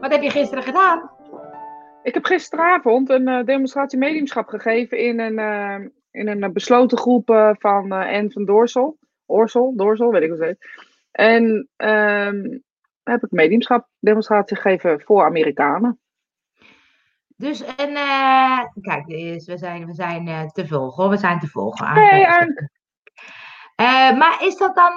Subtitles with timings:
[0.00, 1.10] Wat heb je gisteren gedaan?
[2.02, 7.30] Ik heb gisteravond een uh, demonstratie mediumschap gegeven in een, uh, in een besloten groep
[7.30, 8.98] uh, van Anne van Doorsel.
[9.26, 10.88] Oorsel, Doorsel, weet ik wat het heet.
[11.10, 12.62] En um,
[13.02, 16.00] heb ik mediumschap demonstratie gegeven voor Amerikanen.
[17.36, 17.92] Dus, en
[18.80, 21.86] kijk, we zijn, we zijn te volgen hoor, we zijn te volgen.
[21.86, 22.68] Hey, Ank.
[24.18, 24.92] maar is dat dan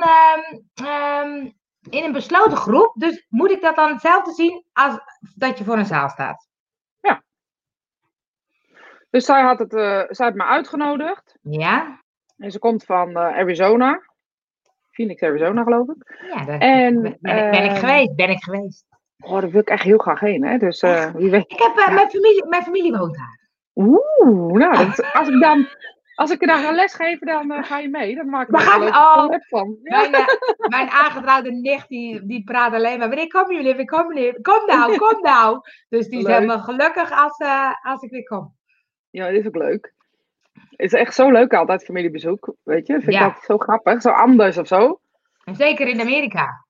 [0.87, 1.53] um,
[1.89, 2.93] in een besloten groep.
[2.97, 4.99] Dus moet ik dat dan hetzelfde zien als
[5.35, 6.47] dat je voor een zaal staat?
[6.99, 7.23] Ja.
[9.09, 11.37] Dus zij had, het, uh, zij had me uitgenodigd.
[11.41, 12.01] Ja.
[12.37, 14.01] En ze komt van uh, Arizona.
[14.91, 16.27] Phoenix, Arizona, geloof ik.
[16.33, 18.15] Ja, daar en, ben, ben, ben, ik ehm, geweest.
[18.15, 18.85] Ben ik geweest.
[19.19, 20.57] Oh, daar wil ik echt heel graag heen, hè.
[20.57, 21.51] Dus uh, wie weet.
[21.51, 23.39] Ik heb, mijn, familie, mijn familie woont daar.
[23.73, 25.67] Oeh, nou, dat, als ik dan
[26.15, 28.15] als ik je daar ga lesgeven, dan uh, ga je mee.
[28.15, 29.77] Dan maak ik er een oh, van.
[29.83, 29.99] Ja.
[30.09, 30.27] Mijn, uh,
[30.69, 33.07] mijn aangetrouwde nicht, die, die praat alleen maar.
[33.07, 33.67] Wanneer komen jullie?
[33.67, 34.41] Wanneer komen jullie?
[34.41, 35.59] Kom nou, kom nou.
[35.89, 36.33] Dus die leuk.
[36.33, 38.55] helemaal gelukkig als, uh, als ik weer kom.
[39.09, 39.93] Ja, dat is ook leuk.
[40.53, 42.55] Het is echt zo leuk altijd, familiebezoek.
[42.63, 43.27] Weet je, vind ja.
[43.27, 44.01] ik dat zo grappig.
[44.01, 44.99] Zo anders of zo.
[45.43, 46.65] En zeker in Amerika.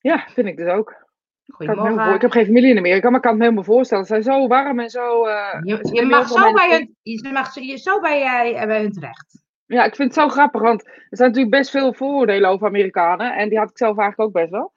[0.00, 1.01] Ja, vind ik dus ook.
[1.46, 4.04] Ik, heb geen familie in Amerika, maar ik kan het me helemaal voorstellen.
[4.04, 5.26] Ze zijn zo warm en zo.
[5.26, 8.92] Uh, je, je mag zo bij hun, je mag je zo bij, uh, bij hun
[8.92, 9.42] terecht.
[9.66, 13.36] Ja, ik vind het zo grappig, want er zijn natuurlijk best veel vooroordelen over Amerikanen.
[13.36, 14.72] En die had ik zelf eigenlijk ook best wel.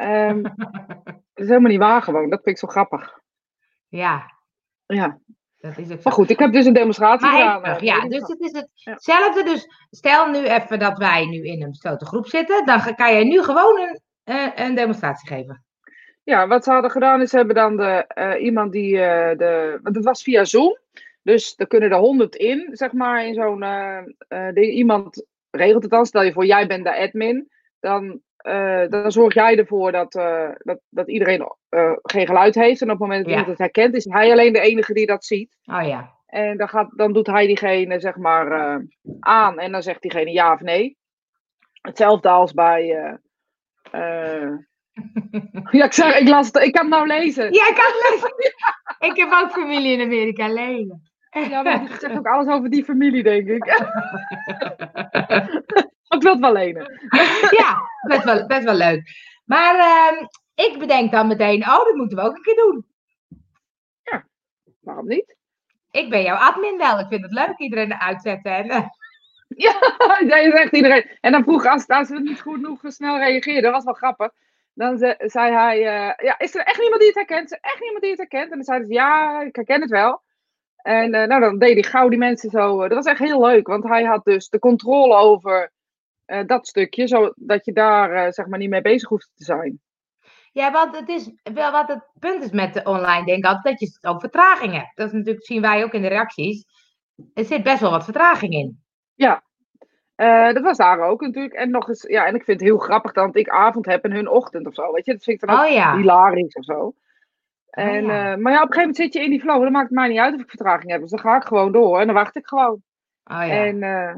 [0.00, 0.42] Um,
[1.34, 2.30] dat is helemaal niet waar gewoon.
[2.30, 3.20] Dat vind ik zo grappig.
[3.88, 4.30] Ja.
[4.86, 5.18] Ja.
[5.58, 7.66] Dat is ook Maar goed, ik heb dus een demonstratie gedaan.
[7.66, 9.44] Uh, ja, dus het is hetzelfde.
[9.44, 12.66] Dus stel nu even dat wij nu in een besloten groep zitten.
[12.66, 13.80] Dan kan jij nu gewoon
[14.24, 15.64] een, een demonstratie geven.
[16.24, 19.78] Ja, wat ze hadden gedaan is, ze hebben dan de, uh, iemand die, uh, de,
[19.82, 20.78] want het was via Zoom,
[21.22, 26.06] dus er kunnen er honderd in, zeg maar, in zo'n, uh, iemand regelt het dan,
[26.06, 27.50] stel je voor, jij bent de admin,
[27.80, 28.20] dan,
[28.88, 30.12] dan zorg jij ervoor dat,
[30.58, 31.54] dat, dat iedereen
[32.02, 32.80] geen geluid heeft.
[32.80, 35.24] En op het moment dat iemand het herkent, is hij alleen de enige die dat
[35.24, 35.56] ziet.
[35.64, 36.10] Oh ja.
[36.26, 38.80] En dan, gaat, dan doet hij diegene, zeg maar,
[39.20, 39.58] aan.
[39.58, 40.96] En dan zegt diegene ja of nee.
[41.80, 43.18] Hetzelfde als bij...
[45.70, 46.56] Ja, ik zeg, ik las het.
[46.56, 47.52] Ik kan het nou lezen.
[47.52, 48.34] Ja, ik kan het lezen.
[49.10, 51.10] Ik heb ook familie in Amerika, Lenen.
[51.30, 53.64] Ja, maar je zegt ook alles over die familie, denk ik.
[56.14, 57.08] ik wil het wel lenen.
[57.50, 59.02] Ja, best wel, best wel leuk.
[59.44, 62.86] Maar uh, ik bedenk dan meteen, oh, dat moeten we ook een keer doen.
[64.02, 64.26] Ja,
[64.80, 65.36] waarom niet?
[65.90, 66.98] Ik ben jouw admin wel.
[66.98, 68.52] Ik vind het leuk iedereen uitzetten.
[68.52, 68.86] En, uh...
[69.56, 71.10] Ja, je zegt iedereen.
[71.20, 74.30] En dan vroeg als, als we niet goed genoeg snel reageerden, dat was wel grappig.
[74.74, 77.44] Dan zei hij, uh, ja, is er echt niemand die het herkent?
[77.44, 78.50] Is er echt niemand die het herkent?
[78.50, 80.22] En dan zei hij, ja, ik herken het wel.
[80.76, 82.74] En uh, nou, dan deed hij gauw die mensen zo.
[82.74, 85.72] Uh, dat was echt heel leuk, want hij had dus de controle over
[86.46, 89.80] dat stukje, zodat je daar zeg maar niet mee bezig hoeft te zijn.
[90.52, 93.78] Ja, want het is wel wat het punt is met de online, denk ik altijd,
[93.78, 94.96] dat je ook vertraging hebt.
[94.96, 96.64] Dat is natuurlijk, zien wij ook in de reacties.
[97.34, 98.82] Er zit best wel wat vertraging in.
[99.14, 99.42] Ja,
[100.22, 101.54] uh, dat was daar ook natuurlijk.
[101.54, 104.12] En nog eens, ja, en ik vind het heel grappig dat ik avond heb en
[104.12, 104.92] hun ochtend of zo.
[104.92, 105.96] Weet je, dat vind ik dan ook oh, ja.
[105.96, 106.78] hilarisch of zo.
[106.78, 106.94] Oh
[107.70, 108.32] en, oh, ja.
[108.32, 109.62] uh, maar ja, op een gegeven moment zit je in die flow.
[109.62, 111.00] Dan maakt het mij niet uit of ik vertraging heb.
[111.00, 112.82] Dus dan ga ik gewoon door en dan wacht ik gewoon.
[113.24, 113.48] Oh, ja.
[113.48, 114.14] En uh,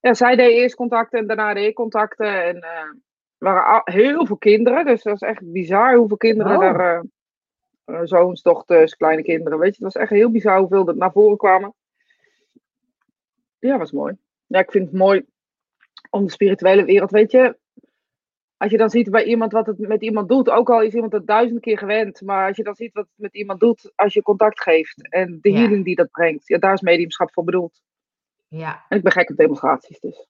[0.00, 2.44] ja, zij deed eerst contacten en daarna deed ik contacten.
[2.44, 2.96] En er
[3.38, 4.84] waren heel veel kinderen.
[4.84, 6.60] Dus dat is echt bizar hoeveel kinderen oh.
[6.60, 7.04] daar.
[8.06, 9.58] zoons, dochters, kleine kinderen.
[9.58, 11.74] Weet je, het was echt heel bizar hoeveel er naar voren kwamen.
[13.58, 14.16] Ja, was mooi.
[14.46, 15.24] Ja, ik vind het mooi
[16.10, 17.58] om de spirituele wereld, weet je.
[18.56, 21.12] Als je dan ziet bij iemand wat het met iemand doet, ook al is iemand
[21.12, 24.14] het duizend keer gewend, maar als je dan ziet wat het met iemand doet als
[24.14, 27.82] je contact geeft en de healing die dat brengt, ja, daar is mediumschap voor bedoeld.
[28.48, 28.84] Ja.
[28.88, 30.26] En ik ben gek op demonstraties dus.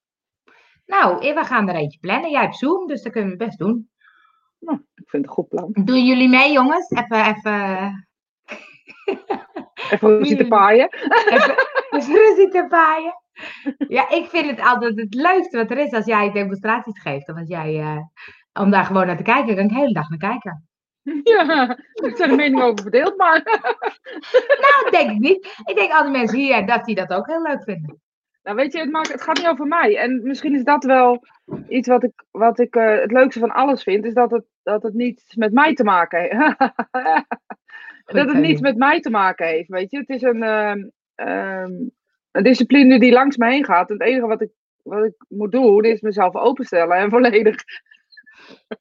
[0.86, 2.30] Nou, we gaan er eentje plannen.
[2.30, 3.90] Jij hebt Zoom, dus dat kunnen we best doen.
[4.58, 5.70] Nou, ik vind het een goed plan.
[5.84, 6.90] Doen jullie mee, jongens?
[6.90, 8.08] Even, even...
[9.90, 10.88] Even ruzie te paaien.
[10.90, 11.56] Even,
[11.90, 13.19] even ruzie te paaien.
[13.88, 17.28] Ja, ik vind het altijd het leukste wat er is als jij demonstraties geeft.
[17.28, 18.00] Of als jij, uh,
[18.52, 20.68] om daar gewoon naar te kijken, kan ik de hele dag naar kijken.
[21.22, 23.42] Ja, ik zijn de meningen over verdeeld, maar...
[24.60, 25.62] Nou, denk ik niet.
[25.64, 28.00] Ik denk al die mensen hier dat die dat ook heel leuk vinden.
[28.42, 29.96] Nou, weet je, het, maakt, het gaat niet over mij.
[29.96, 31.24] En misschien is dat wel
[31.68, 34.82] iets wat ik, wat ik uh, het leukste van alles vind, is dat het, dat
[34.82, 36.58] het niets met mij te maken heeft.
[38.16, 39.98] dat het niets met mij te maken heeft, weet je.
[39.98, 41.64] Het is een, uh,
[42.32, 43.90] een discipline die langs me heen gaat.
[43.90, 44.50] En het enige wat ik,
[44.82, 47.54] wat ik moet doen is mezelf openstellen en volledig.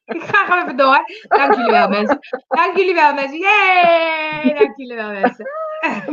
[0.04, 1.04] Ik ga gewoon even door.
[1.28, 2.18] Dank jullie wel, mensen.
[2.48, 3.38] Dank jullie wel, mensen.
[3.38, 4.54] Yay!
[4.58, 5.46] Dank jullie wel, mensen.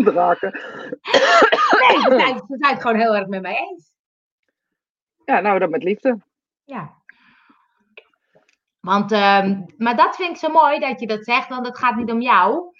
[0.03, 0.51] Draken.
[0.51, 3.91] Nee, ze zijn, ze zijn het gewoon heel erg met mij eens.
[5.25, 6.17] Ja, nou, dat met liefde.
[6.65, 6.95] Ja.
[8.79, 11.95] Want, ehm, maar dat vind ik zo mooi dat je dat zegt, want het gaat
[11.95, 12.75] niet om jou.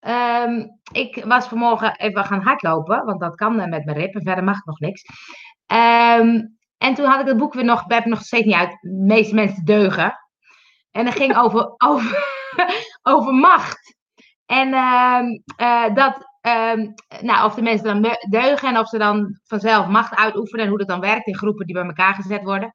[0.00, 4.44] Ehm, ik was vanmorgen even gaan hardlopen, want dat kan met mijn rib en verder
[4.44, 5.02] mag ik nog niks.
[5.66, 6.40] Ehm,
[6.78, 8.90] en toen had ik het boek weer nog, heb ik nog steeds niet uit, de
[8.90, 10.14] meeste mensen deugen.
[10.90, 12.24] En dat ging over, over,
[13.14, 13.98] over macht.
[14.46, 16.28] En uh, dat,
[17.20, 20.78] nou, of de mensen dan deugen en of ze dan vanzelf macht uitoefenen en hoe
[20.78, 22.70] dat dan werkt in groepen die bij elkaar gezet worden.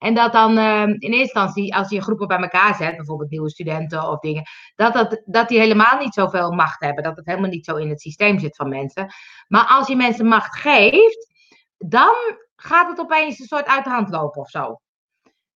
[0.00, 3.50] En dat dan uh, in eerste instantie, als je groepen bij elkaar zet, bijvoorbeeld nieuwe
[3.50, 4.42] studenten of dingen,
[4.76, 7.04] dat, dat, dat die helemaal niet zoveel macht hebben.
[7.04, 9.14] Dat het helemaal niet zo in het systeem zit van mensen.
[9.48, 11.32] Maar als je mensen macht geeft,
[11.78, 12.14] dan
[12.56, 14.80] gaat het opeens een soort uit de hand lopen of zo.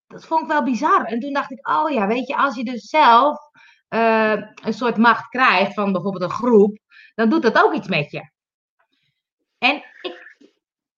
[0.07, 1.05] Dat vond ik wel bizar.
[1.05, 3.39] En toen dacht ik, oh ja, weet je, als je dus zelf
[3.89, 6.79] uh, een soort macht krijgt van bijvoorbeeld een groep,
[7.15, 8.31] dan doet dat ook iets met je.
[9.59, 10.24] En ik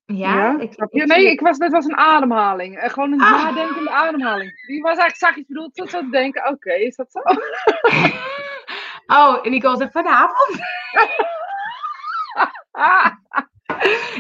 [0.07, 0.93] ja, ik.
[1.07, 2.77] Nee, ik was, dat was een ademhaling.
[2.77, 3.31] Uh, gewoon een ah.
[3.31, 4.67] nadenkende ademhaling.
[4.67, 7.21] Die was eigenlijk, iets bedoeld, tot zo te denken, oké, is dat zo?
[9.19, 10.51] oh, en ik was er vanavond.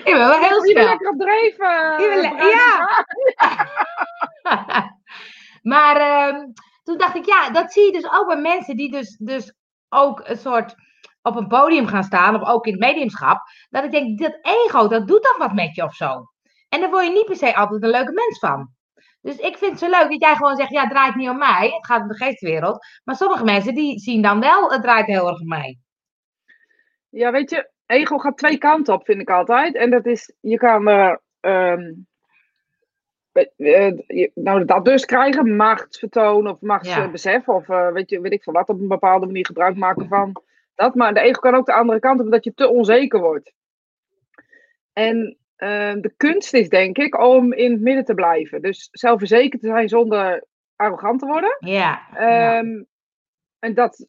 [0.04, 0.84] ik ben wel heel snel.
[0.84, 2.00] lekker op dreven.
[2.48, 3.04] ja.
[5.72, 6.44] maar uh,
[6.82, 9.54] toen dacht ik, ja, dat zie je dus ook bij mensen die dus, dus
[9.88, 10.74] ook een soort
[11.26, 13.40] op een podium gaan staan, of ook in het mediumschap,
[13.70, 16.26] dat ik denk, dat ego, dat doet dan wat met je of zo.
[16.68, 18.74] En daar word je niet per se altijd een leuke mens van.
[19.20, 21.38] Dus ik vind het zo leuk dat jij gewoon zegt, ja, het draait niet om
[21.38, 22.86] mij, het gaat om de geestwereld.
[23.04, 25.78] Maar sommige mensen die zien dan wel, het draait heel erg om mij.
[27.08, 29.74] Ja, weet je, ego gaat twee kanten op, vind ik altijd.
[29.74, 31.92] En dat is, je kan er, uh,
[34.34, 38.68] nou, dat dus krijgen, machtsvertoon of machtsbesef, of uh, weet, je, weet ik veel wat,
[38.68, 40.42] op een bepaalde manier gebruik maken van
[40.76, 43.52] dat, maar de ego kan ook de andere kant op, omdat je te onzeker wordt.
[44.92, 48.62] En uh, de kunst is, denk ik, om in het midden te blijven.
[48.62, 50.44] Dus zelfverzekerd te zijn zonder
[50.76, 51.56] arrogant te worden.
[51.58, 52.00] Ja.
[52.58, 52.86] Um,
[53.58, 54.06] En dat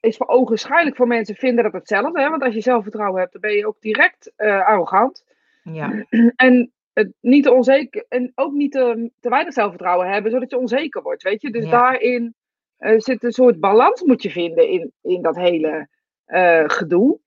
[0.00, 2.20] is voor ogenschijnlijk voor mensen vinden dat hetzelfde.
[2.20, 2.30] Hè?
[2.30, 5.24] Want als je zelfvertrouwen hebt, dan ben je ook direct uh, arrogant.
[5.62, 6.04] Ja.
[6.36, 10.58] En het niet te onzeker en ook niet te, te weinig zelfvertrouwen hebben, zodat je
[10.58, 11.22] onzeker wordt.
[11.22, 11.50] Weet je?
[11.50, 11.70] Dus ja.
[11.70, 12.34] daarin
[12.80, 15.88] er zit een soort balans moet je vinden in, in dat hele
[16.26, 17.18] uh, gedoe.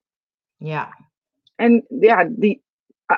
[0.56, 0.98] Ja.
[1.54, 2.62] En ja, die,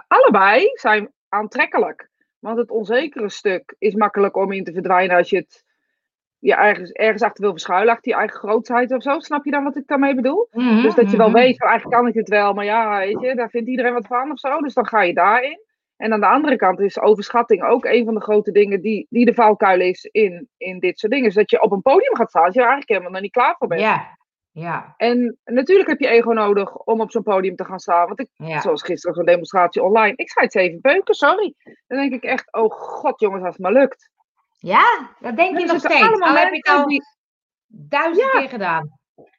[0.09, 2.11] allebei zijn aantrekkelijk.
[2.39, 5.65] Want het onzekere stuk is makkelijk om in te verdwijnen als je het
[6.39, 9.19] je ergens, ergens achter wil verschuilen, achter je eigen grootheid of zo.
[9.19, 10.49] Snap je dan wat ik daarmee bedoel?
[10.53, 11.43] Mm -hmm, dus dat je wel mm -hmm.
[11.43, 14.07] weet, van, eigenlijk kan ik het wel, maar ja, weet je, daar vindt iedereen wat
[14.07, 14.61] van of zo.
[14.61, 15.61] Dus dan ga je daarin.
[15.97, 19.25] En aan de andere kant is overschatting ook een van de grote dingen die, die
[19.25, 21.27] de valkuil is in, in dit soort dingen.
[21.27, 23.33] Dus dat je op een podium gaat staan als je er eigenlijk helemaal nog niet
[23.33, 23.81] klaar voor bent.
[23.81, 24.17] Ja,
[24.51, 24.95] ja.
[24.97, 28.07] En natuurlijk heb je ego nodig om op zo'n podium te gaan staan.
[28.07, 28.61] Want ik, ja.
[28.61, 31.55] zoals gisteren zo'n demonstratie online, ik zei het zeven beuken, sorry.
[31.87, 34.11] Dan denk ik echt, oh god jongens, als het maar lukt.
[34.59, 36.21] Ja, dat denk je nog steeds.
[36.21, 37.03] Al heb het al die...
[37.67, 38.41] duizend ja.
[38.41, 38.99] keer gedaan.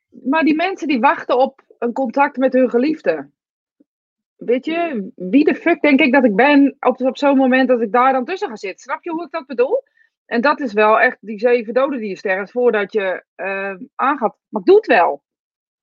[0.10, 3.30] Maar die mensen die wachten op een contact met hun geliefde
[4.38, 7.82] weet je, wie de fuck denk ik dat ik ben op, op zo'n moment dat
[7.82, 8.80] ik daar dan tussen ga zitten?
[8.80, 9.84] Snap je hoe ik dat bedoel?
[10.26, 14.36] En dat is wel echt die zeven doden die je sterft voordat je uh, aangaat.
[14.50, 15.24] Maar ik doe het wel.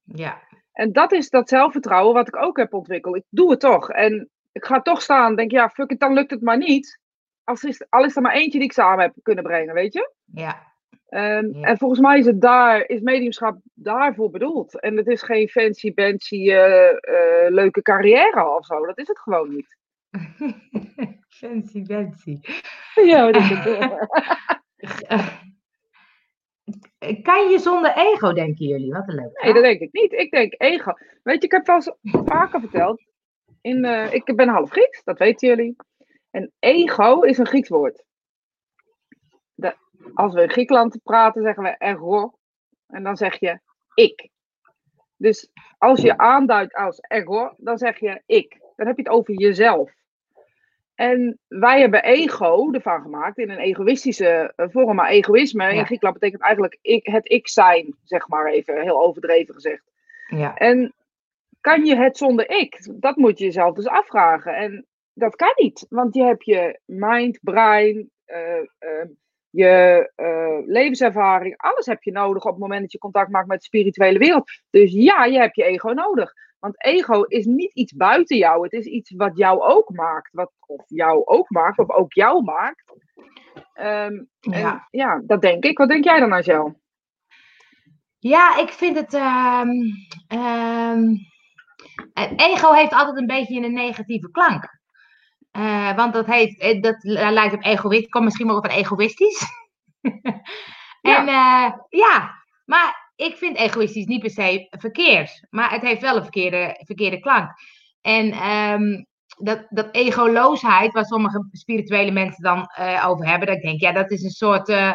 [0.03, 0.43] Ja.
[0.73, 3.17] En dat is dat zelfvertrouwen wat ik ook heb ontwikkeld.
[3.17, 3.91] Ik doe het toch.
[3.91, 7.01] En ik ga toch staan denk, ja, fuck it, dan lukt het maar niet.
[7.45, 10.13] Als is, al is er maar eentje die ik samen heb kunnen brengen, weet je?
[10.25, 10.74] Ja.
[11.09, 11.61] Um, ja.
[11.61, 14.81] En volgens mij is het daar, is mediumschap daarvoor bedoeld.
[14.81, 18.87] En het is geen fancy, fancy, uh, uh, leuke carrière of zo.
[18.87, 19.77] Dat is het gewoon niet.
[21.39, 22.39] fancy, fancy.
[22.95, 23.63] Ja, dat is het.
[27.23, 28.93] kan je zonder ego, denken jullie?
[28.93, 29.43] Wat een leuk.
[29.43, 30.13] Nee, dat denk ik niet.
[30.13, 30.93] Ik denk ego.
[31.23, 33.03] Weet je, ik heb wel eens vaker verteld.
[33.61, 35.77] In, uh, ik ben half Grieks, dat weten jullie.
[36.31, 38.05] En ego is een Grieks woord.
[40.15, 42.33] Als we in Griekenland praten, zeggen we ego.
[42.87, 43.61] En dan zeg je
[43.95, 44.29] ik.
[45.17, 48.59] Dus als je aanduidt als ego, dan zeg je ik.
[48.77, 49.93] Dan heb je het over jezelf.
[50.95, 54.97] En wij hebben ego ervan gemaakt in een egoïstische vorm.
[54.97, 59.55] Maar egoïsme in Griekenland betekent eigenlijk ik, het ik zijn, zeg maar even, heel overdreven
[59.55, 59.93] gezegd.
[60.27, 60.57] Ja.
[60.57, 60.95] En
[61.61, 62.89] kan je het zonder ik?
[63.01, 64.57] Dat moet je jezelf dus afvragen.
[64.57, 69.05] En dat kan niet, want je hebt je mind, brein, uh, uh,
[69.55, 73.59] je uh, levenservaring, alles heb je nodig op het moment dat je contact maakt met
[73.59, 74.51] de spirituele wereld.
[74.71, 76.33] Dus ja, je hebt je ego nodig.
[76.59, 80.33] Want ego is niet iets buiten jou, het is iets wat jou ook maakt.
[80.33, 82.85] Wat of jou ook maakt, of ook jou maakt.
[83.81, 84.73] Um, ja.
[84.73, 85.79] En, ja, dat denk ik.
[85.79, 86.81] Wat denk jij dan, Angel?
[88.19, 89.15] Ja, ik vind het.
[89.15, 89.71] Um,
[90.39, 91.19] um,
[92.37, 94.83] ego heeft altijd een beetje een negatieve klank.
[95.57, 99.43] Uh, want dat, heeft, dat lijkt op egoïst, komt misschien wel op een egoïstisch.
[101.05, 105.47] En eh, ja, maar ik vind egoïstisch niet per se verkeerd.
[105.51, 107.51] Maar het heeft wel een verkeerde, verkeerde klank.
[108.01, 109.03] En ehm,
[109.37, 113.93] dat, dat egoloosheid, waar sommige spirituele mensen dan eh, over hebben, dat ik denk, ja,
[113.93, 114.93] dat is een soort uh,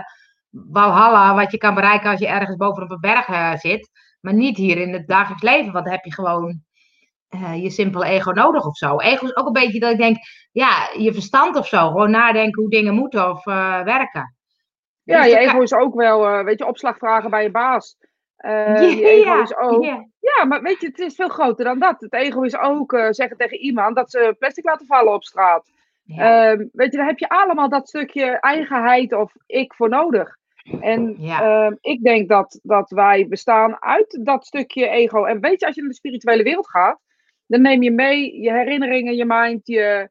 [0.50, 3.90] walhalla wat je kan bereiken als je ergens bovenop een berg uh, zit.
[4.20, 6.64] Maar niet hier in het dagelijks leven, want dan heb je gewoon
[7.62, 9.00] je simpele ego nodig of zo.
[9.00, 10.18] Ego is ook een beetje dat ik denk,
[10.52, 11.88] ja, je verstand of zo.
[11.88, 13.44] Gewoon nadenken hoe dingen moeten of
[13.84, 14.36] werken.
[15.04, 17.98] Ja, dus je ego is ook wel, weet je, opslagvragen bij je baas.
[18.38, 19.84] Je ego is ook.
[20.20, 22.02] Ja, maar weet je, het is veel groter dan dat.
[22.02, 25.72] Het ego is ook zeggen tegen iemand dat ze plastic laten vallen op straat.
[26.04, 26.52] Ja.
[26.52, 30.38] Uh, weet je, daar heb je allemaal dat stukje eigenheid of ik voor nodig.
[30.82, 31.74] En ja.
[31.82, 35.24] ik denk dat, dat wij bestaan uit dat stukje ego.
[35.24, 37.00] En weet je, als je naar de spirituele wereld gaat,
[37.50, 40.10] dan neem je mee je herinneringen, je mind, je,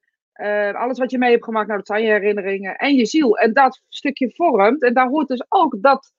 [0.77, 1.67] alles wat je mee hebt gemaakt.
[1.67, 3.39] Nou, dat zijn je herinneringen en je ziel.
[3.39, 4.83] En dat stukje vormt.
[4.83, 6.13] En daar hoort dus ook dat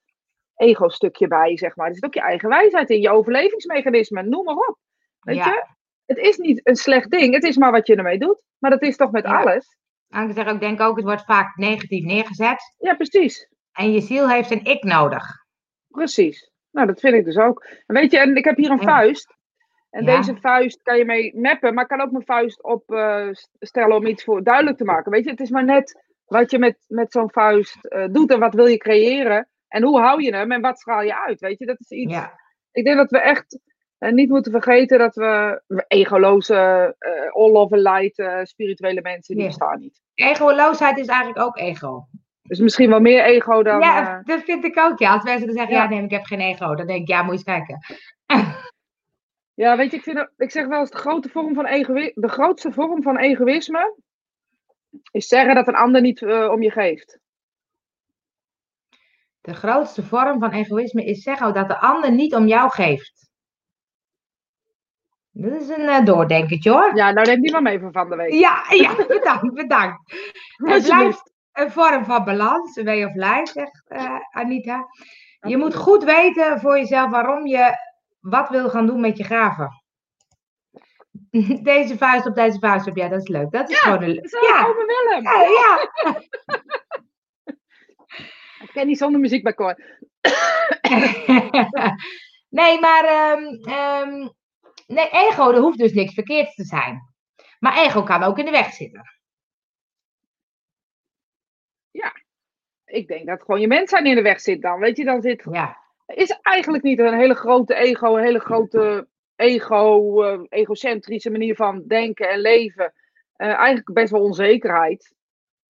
[0.56, 1.88] ego-stukje bij, zeg maar.
[1.88, 4.78] Er zit ook je eigen wijsheid in, je overlevingsmechanismen, noem maar op.
[5.20, 5.64] Weet je?
[6.06, 8.42] Het is niet een slecht ding, het is maar wat je ermee doet.
[8.58, 9.76] Maar dat is toch met alles?
[10.08, 12.74] ik zeg ook, denk ook, het wordt vaak negatief neergezet.
[12.78, 13.48] Ja, precies.
[13.72, 15.24] En je ziel heeft een ik nodig.
[15.88, 16.50] Precies.
[16.70, 17.66] Nou, dat vind ik dus ook.
[17.86, 19.38] En weet je, en ik heb hier een vuist.
[19.90, 23.28] En deze vuist kan je mee mappen, maar ik kan ook mijn vuist op uh,
[23.58, 25.10] stellen om iets voor duidelijk te maken.
[25.10, 28.38] Weet je, het is maar net wat je met, met zo'n vuist uh, doet en
[28.38, 29.48] wat wil je creëren.
[29.68, 31.40] En hoe hou je hem en wat straal je uit?
[31.40, 32.12] Weet je, dat is iets.
[32.12, 32.38] Ja.
[32.72, 33.60] Ik denk dat we echt
[33.98, 39.78] uh, niet moeten vergeten dat we egoloze, uh, all of light spirituele mensen, die bestaan
[39.78, 40.00] niet.
[40.14, 42.06] Egoloosheid is eigenlijk ook ego.
[42.42, 43.80] Dus misschien wel meer ego dan.
[43.80, 44.98] Ja, dat vind ik ook.
[44.98, 45.82] Ja, als mensen dan zeggen, ja.
[45.82, 47.78] ja, nee, ik heb geen ego, dan denk ik, ja, moet je eens kijken.
[49.60, 52.72] Ja, weet je, ik, vind, ik zeg wel eens de, grote vorm van de grootste
[52.72, 53.96] vorm van egoïsme
[55.10, 57.18] is zeggen dat een ander niet om je geeft.
[59.40, 63.30] De grootste vorm van egoïsme is zeggen dat de ander niet om jou geeft.
[65.30, 66.96] Dat is een uh, doordenkertje hoor.
[66.96, 68.32] Ja, nou neem die maar mee van van de week.
[68.32, 70.12] Ja, ja bedankt, bedankt.
[70.56, 74.86] Het blijft een vorm van balans, een way of life, zegt uh, Anita.
[75.40, 77.88] Je moet goed weten voor jezelf waarom je
[78.20, 79.82] wat wil gaan doen met je graven.
[81.62, 83.50] Deze vuist op deze vuist op, ja, dat is leuk.
[83.50, 84.28] Dat is ja, gewoon een...
[84.48, 85.22] Ja, over Willem.
[85.22, 85.90] Ja, ja.
[88.62, 89.74] Ik ken niet zonder muziek bij Cor.
[92.60, 93.60] nee, maar um,
[94.86, 97.08] nee, ego, er hoeft dus niks verkeerds te zijn.
[97.58, 99.02] Maar ego kan ook in de weg zitten.
[101.90, 102.12] Ja,
[102.84, 104.78] ik denk dat gewoon je mens zijn in de weg zit dan.
[104.78, 105.46] Weet je, dan zit.
[105.50, 105.78] Ja.
[106.14, 111.84] Is eigenlijk niet een hele grote ego, een hele grote ego, uh, egocentrische manier van
[111.86, 112.92] denken en leven.
[113.36, 115.14] Uh, eigenlijk best wel onzekerheid.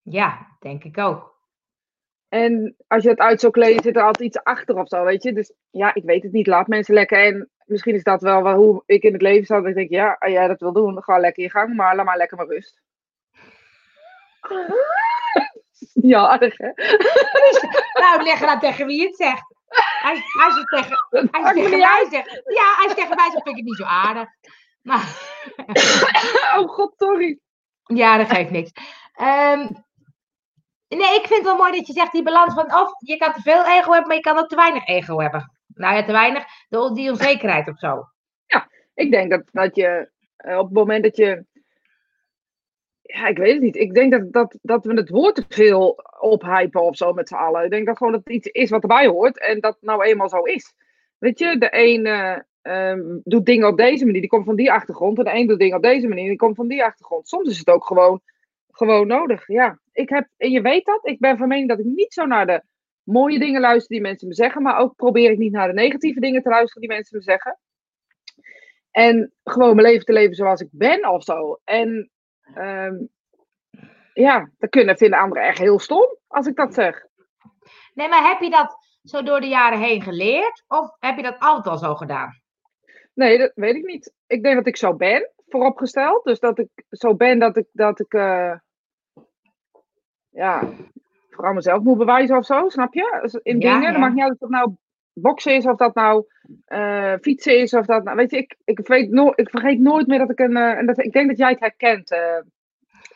[0.03, 1.39] Ja, denk ik ook.
[2.29, 5.23] En als je het uit zou kleden, zit er altijd iets achter of zo, weet
[5.23, 5.33] je.
[5.33, 6.47] Dus ja, ik weet het niet.
[6.47, 7.25] Laat mensen lekker.
[7.25, 9.61] En misschien is dat wel hoe ik in het leven sta.
[9.61, 11.75] Dat ik denk, ja, als jij dat wil doen, ga lekker je gang.
[11.75, 12.81] Maar laat maar lekker maar rust.
[16.13, 16.71] ja, aardig hè?
[18.03, 19.55] nou, leg dan tegen wie het zegt.
[20.03, 20.97] Als, als je tegen,
[21.45, 22.43] als je tegen mij zegt.
[22.45, 24.29] Ja, als je tegen mij zegt, vind ik het niet zo aardig.
[24.83, 25.09] Maar...
[26.57, 27.39] oh god, sorry.
[27.83, 28.71] Ja, dat geeft niks.
[29.21, 29.89] Um,
[30.97, 33.33] Nee, ik vind het wel mooi dat je zegt die balans van of je kan
[33.33, 35.53] te veel ego hebben, maar je kan ook te weinig ego hebben.
[35.67, 38.09] Nou ja, te weinig, die onzekerheid of zo.
[38.47, 41.45] Ja, ik denk dat, dat je eh, op het moment dat je.
[43.13, 43.77] Ja, ik weet het niet.
[43.77, 47.35] Ik denk dat, dat, dat we het woord te veel ophypen of zo met z'n
[47.35, 47.65] allen.
[47.65, 50.29] Ik denk dat gewoon dat het iets is wat erbij hoort en dat nou eenmaal
[50.29, 50.73] zo is.
[51.19, 52.07] Weet je, de een
[52.63, 55.19] uh, doet dingen op deze manier, die komt van die achtergrond.
[55.19, 57.29] En de een doet dingen op deze manier, die komt van die achtergrond.
[57.29, 58.21] Soms is het ook gewoon
[58.71, 59.47] gewoon nodig.
[59.47, 62.27] Ja, ik heb, en je weet dat, ik ben van mening dat ik niet zo
[62.27, 62.63] naar de
[63.03, 66.21] mooie dingen luister die mensen me zeggen, maar ook probeer ik niet naar de negatieve
[66.21, 67.59] dingen te luisteren die mensen me zeggen.
[68.91, 71.61] En gewoon mijn leven te leven zoals ik ben of zo.
[71.65, 72.11] En
[72.57, 73.09] um,
[74.15, 77.07] ja, dat kunnen vinden anderen echt heel stom als ik dat zeg.
[77.95, 80.65] Nee, maar heb je dat zo door de jaren heen geleerd?
[80.69, 82.41] Of heb je dat altijd al zo gedaan?
[83.15, 84.13] Nee, dat weet ik niet.
[84.27, 86.25] Ik denk dat ik zo ben, vooropgesteld.
[86.25, 88.55] Dus dat ik zo ben dat ik, dat ik uh,
[90.29, 90.69] ja,
[91.31, 93.19] vooral mezelf moet bewijzen of zo, snap je?
[93.23, 93.91] Dus in dingen, ja.
[93.91, 94.75] dan maakt niet uit of dat nou
[95.13, 96.25] boksen is, of dat nou
[96.69, 100.07] uh, fietsen is, of dat nou, weet je, ik, ik, weet no ik vergeet nooit
[100.07, 102.15] meer dat ik een, uh, en dat, ik denk dat jij het herkent,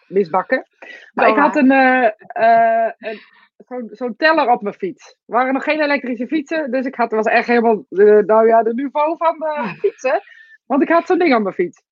[0.09, 0.67] Miss Bakker.
[1.13, 3.21] Maar ik had een, een
[3.67, 5.09] zo'n zo teller op mijn fiets.
[5.09, 8.75] Er waren nog geen elektrische fietsen, dus ik had, was echt helemaal, nou ja, de
[8.75, 10.21] niveau van de fietsen.
[10.67, 11.83] Want ik had zo'n ding op mijn fiets.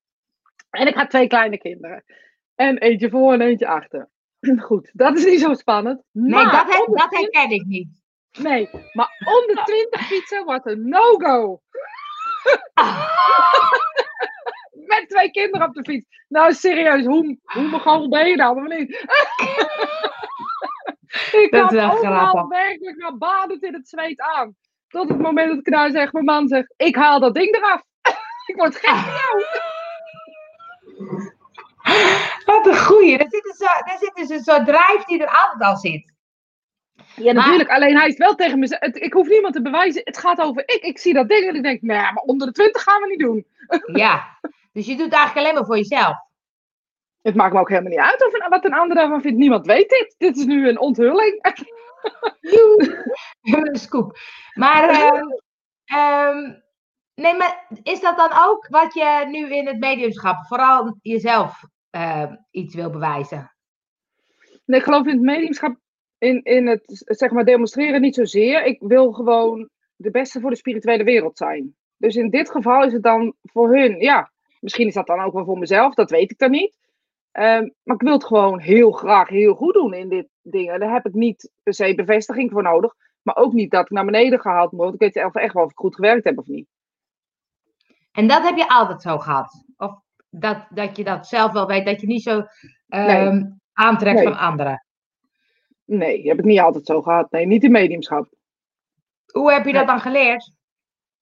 [0.70, 2.04] En ik had twee kleine kinderen.
[2.54, 4.08] En eentje voor en eentje achter.
[4.68, 6.02] Goed, dat is niet zo spannend.
[6.10, 8.01] Nee, dat, dat herken ik niet.
[8.38, 11.60] Nee, maar onder 20 fietsen was een no-go.
[14.86, 16.06] Met twee kinderen op de fiets.
[16.28, 18.90] Nou, serieus, hoe, hoe begon ben je dan, of niet?
[21.42, 22.58] ik Dat had is wel overal grappig.
[22.58, 24.56] werkelijk maar badend in het zweet aan.
[24.88, 27.82] Tot het moment dat ik nou zeg, mijn man zegt, ik haal dat ding eraf.
[28.50, 29.44] ik word gek van jou.
[32.44, 33.18] Wat een goeie.
[33.18, 36.11] Daar zit, dus zo, daar zit dus een soort drijf die er altijd al zit.
[37.16, 37.70] Ja, natuurlijk.
[37.70, 38.92] Alleen hij is wel tegen me.
[38.92, 40.00] Ik hoef niemand te bewijzen.
[40.04, 40.82] Het gaat over ik.
[40.82, 43.18] Ik zie dat ding en ik denk, nee, maar onder de 20 gaan we niet
[43.18, 43.46] doen.
[44.02, 44.38] Ja.
[44.72, 46.16] Dus je doet het eigenlijk alleen maar voor jezelf.
[47.22, 49.38] Het maakt me ook helemaal niet uit of een, wat een ander daarvan vindt.
[49.38, 50.14] Niemand weet dit.
[50.18, 51.38] Dit is nu een onthulling.
[53.42, 54.18] Een scoop.
[54.54, 55.26] Maar, ehm,
[55.84, 56.52] ehm,
[57.14, 62.36] nee, maar is dat dan ook wat je nu in het mediumschap, vooral jezelf, ehm,
[62.50, 63.54] iets wil bewijzen?
[64.64, 65.76] Nee, ik geloof in het mediumschap,
[66.22, 68.64] in, in het zeg maar demonstreren niet zozeer.
[68.64, 71.76] Ik wil gewoon de beste voor de spirituele wereld zijn.
[71.96, 75.32] Dus in dit geval is het dan voor hun, ja, misschien is dat dan ook
[75.32, 76.76] wel voor mezelf, dat weet ik dan niet.
[77.32, 80.70] Ehm, maar ik wil het gewoon heel graag heel goed doen in dit ding.
[80.70, 82.94] En daar heb ik niet per se bevestiging voor nodig.
[83.22, 84.94] Maar ook niet dat ik naar beneden gehaald word.
[84.94, 86.68] Ik weet zelf echt wel of ik goed gewerkt heb of niet.
[88.12, 89.64] En dat heb je altijd zo gehad?
[89.76, 90.00] Of
[90.30, 92.44] dat, dat je dat zelf wel weet, dat je niet zo
[92.88, 94.24] ehm, aantrekt Nee.
[94.24, 94.84] van anderen?
[95.92, 97.30] Nee, heb ik niet altijd zo gehad.
[97.30, 98.28] Nee, niet in mediumschap.
[99.32, 100.52] Hoe heb je dat dan geleerd?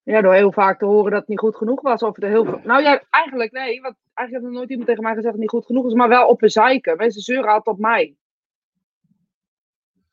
[0.02, 2.02] Ja, door heel vaak te horen dat het niet goed genoeg was.
[2.02, 2.60] Of er heel veel...
[2.64, 3.80] Nou ja, eigenlijk nee.
[3.80, 5.92] Want eigenlijk heeft nog nooit iemand tegen mij gezegd dat het niet goed genoeg is.
[5.92, 6.96] Maar wel op een zeiken.
[6.96, 8.14] Mensen zeuren altijd op mij.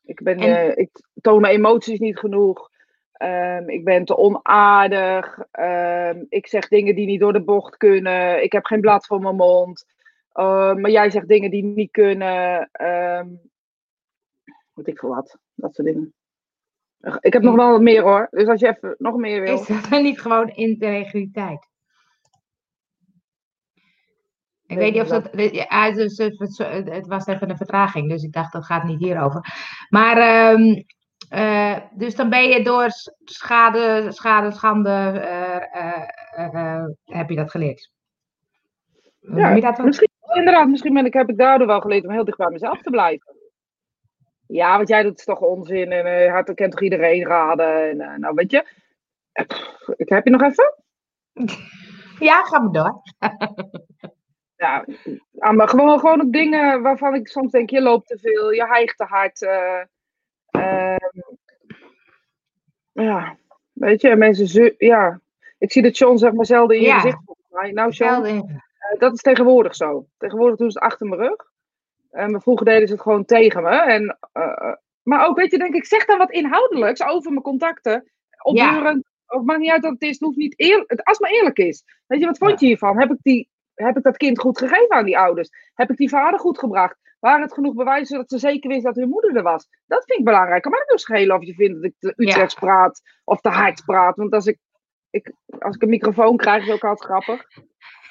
[0.04, 2.70] Ik, ben, En- eh, ik toon mijn emoties niet genoeg.
[3.12, 5.38] Ehm, ik ben te onaardig.
[5.50, 8.42] Ehm, ik zeg dingen die niet door de bocht kunnen.
[8.42, 9.84] Ik heb geen blad voor mijn mond.
[10.32, 12.70] Ehm, maar jij zegt dingen die niet kunnen.
[14.78, 15.38] Weet ik veel wat.
[15.54, 16.14] Dat soort dingen.
[17.20, 18.26] Ik heb nog wel wat meer hoor.
[18.30, 19.60] Dus als je even nog meer wil.
[19.60, 21.68] Is dat dan niet gewoon integriteit?
[24.66, 25.30] Ik weet niet of dat-.
[25.52, 25.92] Ja,
[26.90, 29.44] het, was even een vertraging, dus ik dacht dat gaat niet hierover.
[29.88, 30.82] Maar, ehm,
[31.28, 32.86] eh, dus dan ben je door
[33.24, 37.90] schade, schade schande, eh, eh, heb je dat geleerd.
[39.20, 39.84] Ja, je dat?
[39.84, 42.82] Misschien, inderdaad, misschien ben ik, heb ik daardoor wel geleerd om heel dicht bij mezelf
[42.82, 43.37] te blijven.
[44.48, 47.90] Ja, wat jij doet is toch onzin en eh hij kent toch iedereen raden.
[47.90, 48.66] En, eh, nou, weet je,
[49.32, 50.74] Eh, pff, ik heb je nog even?
[52.18, 53.02] Ja, ga maar door.
[54.56, 54.84] Ja,
[55.38, 58.66] ah, maar gewoon, gewoon op dingen waarvan ik soms denk, je loopt te veel, je
[58.66, 59.42] hijgt te hard.
[59.42, 59.80] eh,
[60.50, 60.96] ehm,
[62.92, 63.36] ja,
[63.72, 65.20] weet je, mensen, ja.
[65.58, 67.00] Ik zie dat John zeg maar zelden in je Ja.
[67.00, 67.72] gezicht mij.
[67.72, 68.24] Nou, John.
[68.24, 70.06] Eh, dat is tegenwoordig zo.
[70.18, 71.50] Tegenwoordig doen ze het achter mijn rug.
[72.10, 73.68] En maar vroeger deden ze het gewoon tegen me.
[73.70, 78.10] En, eh, maar ook, weet je, denk ik, zeg dan wat inhoudelijks over mijn contacten.
[78.42, 79.06] Opbeurend.
[79.26, 80.10] Of maakt niet uit wat het is.
[80.10, 80.90] Het hoeft niet eerlijk.
[80.90, 81.84] Het, als het maar eerlijk is.
[82.06, 82.98] Weet je, wat vond je hiervan?
[82.98, 85.48] Heb ik, die, heb ik dat kind goed gegeven aan die ouders?
[85.74, 86.96] Heb ik die vader goed gebracht?
[87.20, 89.68] Waren het genoeg bewijzen zodat ze zeker wist dat hun moeder er was?
[89.86, 90.62] Dat vind ik belangrijk.
[90.62, 93.84] Kan mij dus schelen of je vindt dat ik te Utrechts praat of te hard
[93.84, 94.16] praat.
[94.16, 94.58] Want als ik,
[95.10, 97.46] ik, als ik een microfoon krijg, is het ook altijd grappig.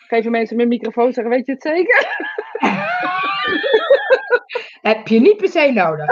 [0.08, 2.08] Geven mensen mijn microfoon zeggen, weet je het zeker?
[4.89, 6.10] Heb je niet per se nodig.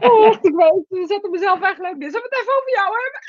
[0.00, 2.10] Oh, echt, ik weet, we zetten mezelf eigenlijk neer.
[2.10, 3.20] Zullen we het even over jou hebben?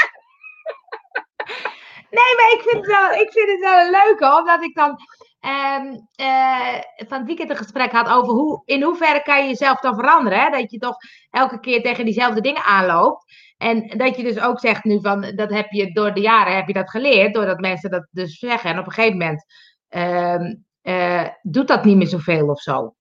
[2.09, 4.97] Nee, maar ik vind het wel, ik vind het wel een leuke, omdat ik dan
[5.39, 9.79] ehm, eh, van het weekend een gesprek had over hoe, in hoeverre kan je jezelf
[9.79, 10.39] dan veranderen.
[10.39, 10.49] Hè?
[10.49, 10.95] Dat je toch
[11.31, 13.25] elke keer tegen diezelfde dingen aanloopt.
[13.59, 16.67] En dat je dus ook zegt nu van, dat heb je door de jaren heb
[16.67, 18.69] je dat geleerd, doordat mensen dat dus zeggen.
[18.69, 19.45] En op een gegeven moment
[19.87, 22.93] ehm, eh, doet dat niet meer zoveel of zo.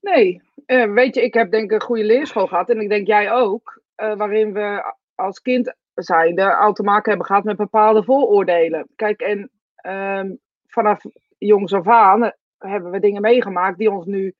[0.00, 2.70] Nee, eh, weet je, ik heb denk ik een goede leerschool gehad.
[2.70, 3.80] En ik denk jij ook.
[3.94, 8.88] eh, waarin we als kind zijnde al te maken hebben gehad met bepaalde vooroordelen.
[8.96, 10.34] Kijk, en ehm,
[10.66, 11.02] vanaf
[11.38, 14.34] jongs af aan hebben we dingen meegemaakt die ons nu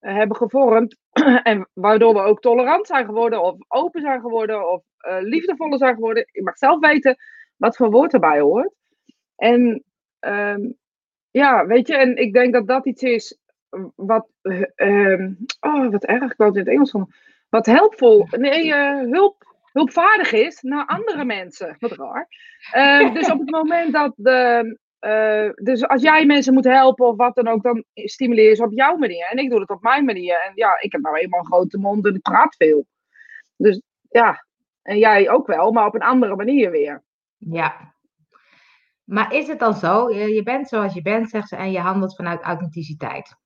[0.00, 0.96] hebben gevormd.
[1.42, 5.94] en waardoor we ook tolerant zijn geworden, of open zijn geworden, of eh, liefdevoller zijn
[5.94, 6.28] geworden.
[6.32, 7.16] Je mag zelf weten
[7.56, 8.72] wat voor woord erbij hoort.
[9.36, 9.84] En
[10.18, 10.70] ehm,
[11.30, 13.38] ja, weet je, en ik denk dat dat iets is
[13.94, 17.12] wat, eh, ehm, oh, wat erg, ik wou het in het Engels van,
[17.48, 21.76] wat helpvol, nee, eh, hulp, hulpvaardig is naar andere mensen.
[21.78, 22.28] Wat raar.
[22.72, 27.16] Ehm, dus op het moment dat de, eh, dus als jij mensen moet helpen of
[27.16, 29.26] wat dan ook, dan stimuleer je ze op jouw manier.
[29.30, 30.40] En ik doe het op mijn manier.
[30.46, 32.86] En ja, ik heb nou eenmaal een grote mond en ik praat veel.
[33.56, 34.44] Dus ja,
[34.82, 37.02] en jij ook wel, maar op een andere manier weer.
[37.36, 37.94] Ja.
[39.04, 42.16] Maar is het dan zo, je bent zoals je bent, zegt ze, en je handelt
[42.16, 43.36] vanuit authenticiteit.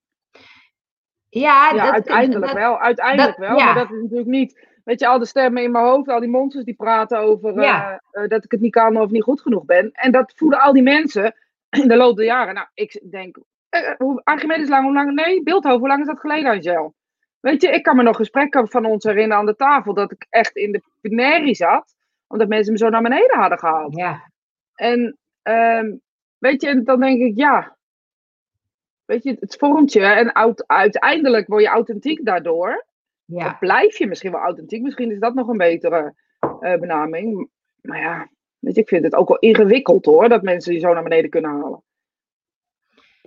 [1.29, 2.79] Ja, Ja, dat- uiteindelijk dat- wel.
[2.81, 3.59] Uiteindelijk dat- wel.
[3.59, 3.65] ja.
[3.65, 4.67] Maar dat is natuurlijk niet.
[4.85, 8.01] Weet je, al de stemmen in mijn hoofd, al die monsters die praten over Ja.
[8.11, 9.91] eh, eh, dat ik het niet kan of niet goed genoeg ben.
[9.93, 11.35] En dat voelen al die mensen
[11.83, 12.55] in de loop der jaren.
[12.55, 13.37] Nou, ik denk,
[13.69, 15.13] eh, hoe, Archimedes lang, hoe lang?
[15.15, 16.95] Nee, Beeldhoven, hoe lang is dat geleden, Angel?
[17.41, 20.27] Weet je, ik kan me nog gesprekken van ons herinneren aan de tafel dat ik
[20.31, 21.95] echt in de penerie zat,
[22.27, 23.97] omdat mensen me zo naar beneden hadden gehaald.
[23.97, 24.31] Ja,
[24.75, 25.93] En ehm,
[26.39, 27.77] weet je, en dan denk ik, ja.
[29.05, 32.87] Weet je, het vormt je en oud- uiteindelijk word je authentiek daardoor.
[33.25, 33.57] ja.
[33.61, 34.83] Blijf je misschien wel authentiek.
[34.83, 36.15] Misschien is dat nog een betere
[36.61, 37.49] eh, benaming.
[37.81, 38.29] Maar ja,
[38.65, 41.31] weet je, ik vind het ook wel ingewikkeld hoor, dat mensen je zo naar beneden
[41.31, 41.83] kunnen halen.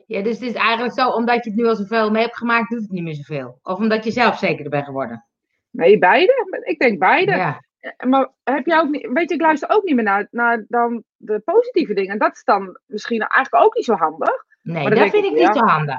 [0.06, 2.69] ja, dus het is eigenlijk zo, omdat je het nu al zoveel mee hebt gemaakt,
[2.69, 3.60] doet het niet meer zoveel.
[3.63, 5.26] Of omdat je zelf zekerder bent geworden.
[5.69, 6.62] Nee, beide?
[6.63, 7.32] Ik denk beide.
[7.32, 7.62] Ja,
[8.08, 11.04] Maar heb jij ook niet, weet je, ik luister ook niet meer naar, naar dan
[11.15, 12.12] de positieve dingen.
[12.12, 14.45] En dat is dan misschien eigenlijk ook niet zo handig.
[14.62, 15.54] nee, dat vind ik, ik niet ja.
[15.54, 15.97] zo handig.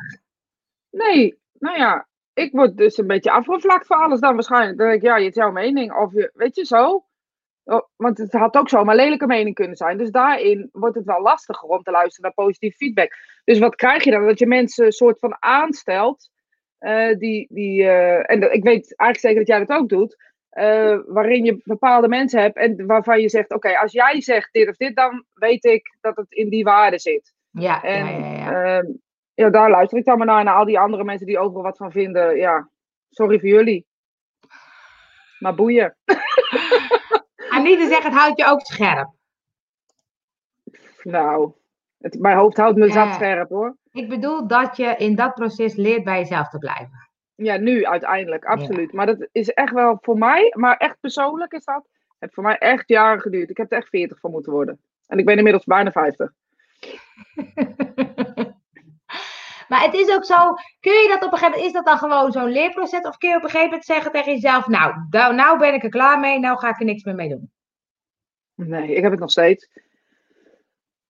[0.90, 4.79] Nee, nou ja, ik word dus een beetje afgevlakt voor alles dan waarschijnlijk.
[4.79, 5.92] Dan denk ik, ja, het is jouw mening.
[5.92, 7.05] Of je, weet je, zo.
[7.70, 9.98] Oh, Want het had ook zomaar lelijke mening kunnen zijn.
[9.98, 13.12] Dus daarin wordt het wel lastiger om te luisteren naar positieve feedback.
[13.44, 14.26] Dus wat krijg je dan?
[14.26, 16.31] Dat je mensen een soort van aanstelt.
[16.78, 20.16] eh, die, die, eh, en ik weet eigenlijk zeker dat jij dat ook doet.
[20.48, 24.68] eh, waarin je bepaalde mensen hebt en waarvan je zegt: Oké, als jij zegt dit
[24.68, 27.35] of dit, dan weet ik dat het in die waarde zit.
[27.50, 28.78] Ja, En ja, ja, ja.
[28.78, 28.87] ehm,
[29.35, 30.44] ja, daar luister ik dan maar naar.
[30.44, 32.37] Naar al die andere mensen die overal wat van vinden.
[32.37, 32.70] Ja,
[33.11, 33.87] sorry voor jullie.
[35.38, 35.96] Maar boeien.
[37.68, 39.11] Anita zegt, het houdt je ook scherp.
[41.02, 41.52] Nou,
[41.98, 42.92] het, mijn hoofd houdt me Ja.
[42.92, 43.76] zat scherp hoor.
[43.92, 47.09] Ik bedoel dat je in dat proces leert bij jezelf te blijven.
[47.35, 48.92] Ja, nu uiteindelijk, absoluut.
[48.92, 51.88] Maar dat is echt wel voor mij, maar echt persoonlijk is dat.
[52.18, 53.50] Het voor mij echt jaren geduurd.
[53.50, 54.81] Ik heb er echt 40 van moeten worden.
[55.07, 56.33] En ik ben inmiddels bijna 50.
[59.68, 61.98] maar het is ook zo, kun je dat op een gegeven moment, is dat dan
[61.98, 63.00] gewoon zo'n leerproces?
[63.00, 65.83] Of kun je op een gegeven moment zeggen tegen jezelf, nou, nou, nou ben ik
[65.83, 67.50] er klaar mee, nou ga ik er niks meer mee doen.
[68.66, 69.68] Nee, ik heb het nog steeds.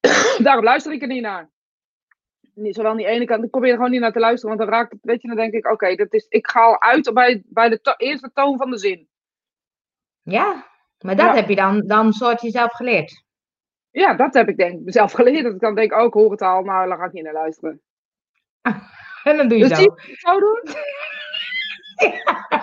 [0.46, 1.50] Daarom luister ik er niet naar.
[2.54, 4.68] Niet, zowel aan die ene kant, ik probeer er gewoon niet naar te luisteren, want
[4.70, 7.10] dan raakt het, weet je, dan denk ik, oké, dat is, ik ga al uit
[7.14, 9.08] bij, bij de to- eerste toon van de zin.
[10.22, 10.66] Ja,
[10.98, 11.34] maar dat Ja.
[11.34, 13.22] heb je dan, dan soort jezelf geleerd.
[13.90, 15.42] Ja, dat heb ik denk mezelf geleerd.
[15.44, 17.32] Dat ik dan denk, oh, ik hoor het al, maar daar ga ik niet naar
[17.32, 17.80] luisteren.
[19.24, 19.82] En dan doe je Dus zo.
[19.82, 20.62] zie je het zo doen?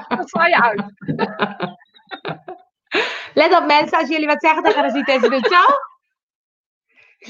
[0.17, 0.83] Dan sla je uit.
[3.35, 5.61] Let op mensen, als jullie wat zeggen tegen Rosita en ze doet zo,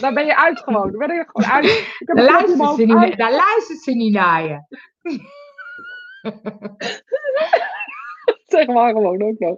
[0.02, 0.92] Dan ben je uit gewoon.
[0.92, 1.66] Dan ben je gewoon uit.
[1.66, 3.18] Ik heb dan luistert, ze niet, Uit.
[3.18, 4.60] dan luistert ze niet naar je.
[8.46, 9.58] Zeg maar gewoon ook nog.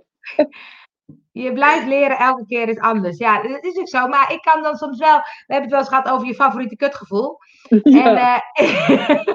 [1.31, 3.17] Je blijft leren, elke keer is anders.
[3.17, 4.07] Ja, dat is ook zo.
[4.07, 5.17] Maar ik kan dan soms wel...
[5.17, 7.37] We hebben het wel eens gehad over je favoriete kutgevoel.
[7.69, 9.27] En, Ja, eh,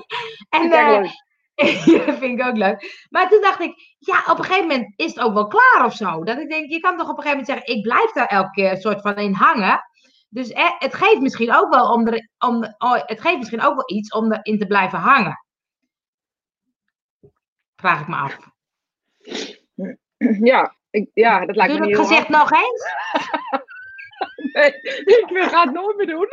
[0.61, 0.71] en
[2.07, 3.07] dat vind ik ook leuk.
[3.11, 5.95] Maar toen dacht ik, ja, op een gegeven moment is het ook wel klaar of
[5.95, 6.25] zo.
[6.25, 8.51] Dat ik denk, je kan toch op een gegeven moment zeggen, ik blijf daar elke
[8.51, 9.81] keer soort van in hangen.
[10.29, 13.75] Dus eh, het geeft misschien ook wel om er, om, oh, het geeft misschien ook
[13.75, 15.45] wel iets om erin te blijven hangen.
[17.77, 18.39] Vraag ik me af.
[20.41, 22.85] Ja, ik, ja, dat lijkt Doe me niet dat heel gezicht nog eens?
[24.53, 26.29] Nee, ik ga het nooit meer doen.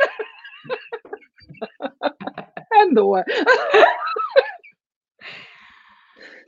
[2.80, 3.24] en door.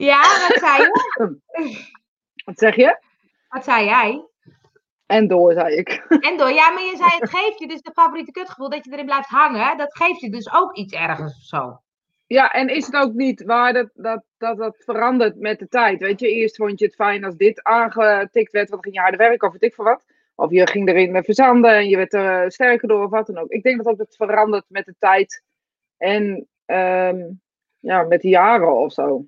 [0.05, 1.41] Ja, wat zei je?
[2.45, 2.99] Wat zeg je?
[3.49, 4.27] Wat zei jij?
[5.07, 6.07] En door, zei ik.
[6.29, 8.93] En door, ja, maar je zei het geeft je dus de favoriete kutgevoel dat je
[8.93, 9.77] erin blijft hangen.
[9.77, 11.81] Dat geeft je dus ook iets ergens of zo.
[12.27, 16.01] Ja, en is het ook niet waar dat dat, dat dat verandert met de tijd?
[16.01, 19.01] Weet je, eerst vond je het fijn als dit aangetikt werd, want dan ging je
[19.01, 20.05] harder werken of weet ik veel wat.
[20.35, 23.51] Of je ging erin verzanden en je werd er sterker door of wat dan ook.
[23.51, 25.43] Ik denk dat ook dat verandert met de tijd
[25.97, 27.21] en ehm,
[27.79, 29.27] ja, met de jaren of zo.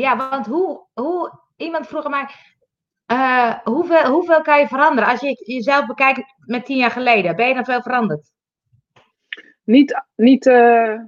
[0.00, 2.26] Ja, want hoe, hoe iemand vroeg mij,
[3.06, 5.10] eh, hoeveel, hoeveel kan je veranderen?
[5.10, 8.30] Als je jezelf bekijkt met tien jaar geleden, ben je dan veel veranderd?
[9.64, 11.00] Niet, niet, eh,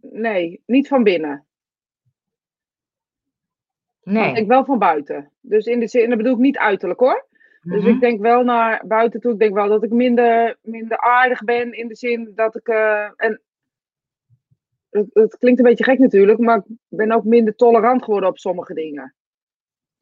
[0.00, 1.46] nee, niet van binnen.
[4.02, 4.28] Nee.
[4.28, 5.30] Ik denk wel van buiten.
[5.40, 7.26] Dus in de zin, en dat bedoel ik niet uiterlijk hoor.
[7.62, 7.90] Dus Mhm.
[7.90, 9.32] ik denk wel naar buiten toe.
[9.32, 12.68] Ik denk wel dat ik minder, minder aardig ben in de zin dat ik.
[12.68, 13.40] eh, en
[14.96, 18.38] het, het klinkt een beetje gek natuurlijk, maar ik ben ook minder tolerant geworden op
[18.38, 19.14] sommige dingen.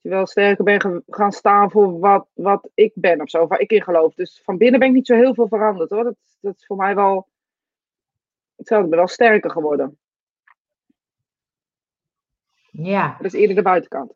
[0.00, 3.82] Terwijl sterker ben gaan staan voor wat, wat ik ben of zo, waar ik in
[3.82, 4.14] geloof.
[4.14, 6.04] Dus van binnen ben ik niet zo heel veel veranderd hoor.
[6.04, 7.28] Dat, dat is voor mij wel.
[8.56, 9.98] Hetzelfde, ik ben wel sterker geworden.
[12.70, 14.12] Ja, Dat is eerder de buitenkant.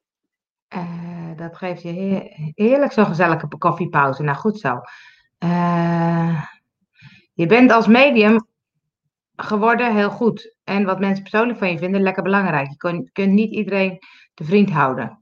[0.69, 4.23] eh, dat geeft je heer- heerlijk zo'n gezellige koffiepauze.
[4.23, 4.81] Nou, goed zo.
[5.39, 6.45] Eh,
[7.33, 8.47] je bent als medium
[9.43, 10.55] geworden, heel goed.
[10.65, 12.69] En wat mensen persoonlijk van je vinden, lekker belangrijk.
[12.69, 13.99] Je kunt, kunt niet iedereen
[14.35, 15.19] te vriend houden.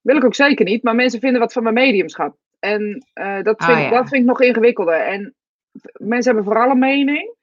[0.00, 2.36] Wil ik ook zeker niet, maar mensen vinden wat van mijn mediumschap.
[2.58, 3.90] En uh, dat, vind, Oh, ja.
[3.90, 4.94] dat vind ik nog ingewikkelder.
[5.00, 5.34] En
[5.92, 7.34] mensen hebben vooral een mening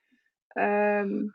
[0.48, 1.26] ehm,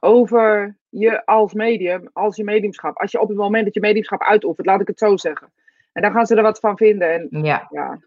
[0.00, 2.96] over je als medium, als je mediumschap.
[2.96, 5.52] Als je op het moment dat je mediumschap uitoefent, laat ik het zo zeggen.
[5.92, 7.12] En dan gaan ze er wat van vinden.
[7.12, 7.98] En Ja, ja,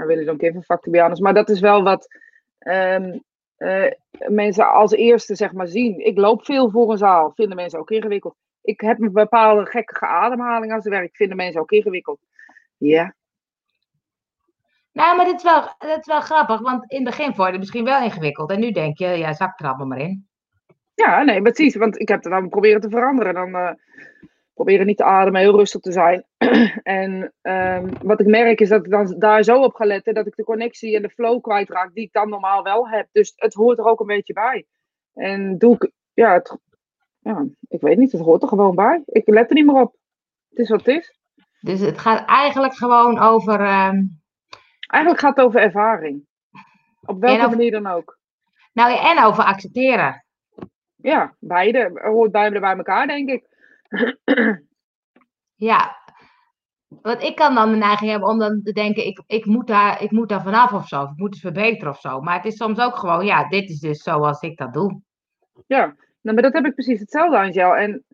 [0.00, 1.22] I really don't give a fuck to be honest.
[1.22, 2.08] Maar dat is wel wat
[2.58, 3.18] ehm,
[3.62, 3.92] eh,
[4.28, 6.06] mensen als eerste zeg maar zien.
[6.06, 8.36] Ik loop veel voor een zaal, vinden mensen ook ingewikkeld.
[8.62, 12.20] Ik heb een bepaalde gekke ademhaling als werk, vinden mensen ook ingewikkeld.
[12.76, 13.14] Ja,
[14.92, 17.52] nou, maar dit is, wel, dit is wel grappig, want in het begin vond je
[17.52, 18.50] het misschien wel ingewikkeld.
[18.50, 20.28] En nu denk je, ja, zak er allemaal maar in.
[20.94, 21.76] ja, nee, precies.
[21.76, 23.34] Want ik heb het dan proberen te veranderen.
[23.34, 23.72] Dan eh,
[24.64, 26.24] proberen niet te ademen, heel rustig te zijn.
[26.82, 30.26] en ehm, wat ik merk is dat ik dan daar zo op ga letten dat
[30.26, 33.08] ik de connectie en de flow kwijtraak die ik dan normaal wel heb.
[33.12, 34.66] Dus het hoort er ook een beetje bij.
[35.14, 36.56] En doe ik, ja, het,
[37.18, 39.02] ja, ik weet niet, het hoort er gewoon bij.
[39.06, 39.94] Ik let er niet meer op.
[40.48, 41.18] Het is wat het is.
[41.60, 43.60] Dus het gaat eigenlijk gewoon over.
[43.60, 44.02] ehm,
[44.88, 46.26] Eigenlijk gaat het over ervaring.
[47.04, 48.18] Op welke over- manier dan ook.
[48.72, 50.24] nou ja, en over accepteren.
[50.96, 51.90] Ja, beide.
[52.02, 53.50] Hoort bij elkaar, denk ik.
[55.54, 55.96] Ja.
[57.02, 60.02] Want ik kan dan de neiging hebben om dan te denken, ik, ik, moet, daar,
[60.02, 61.02] ik moet daar vanaf of zo.
[61.02, 62.20] Of ik moet het verbeteren of zo.
[62.20, 65.00] Maar het is soms ook gewoon, ja, dit is dus zoals ik dat doe.
[65.66, 65.84] Ja,
[66.20, 67.76] nou, maar dat heb ik precies hetzelfde, Angel.
[67.76, 68.04] En,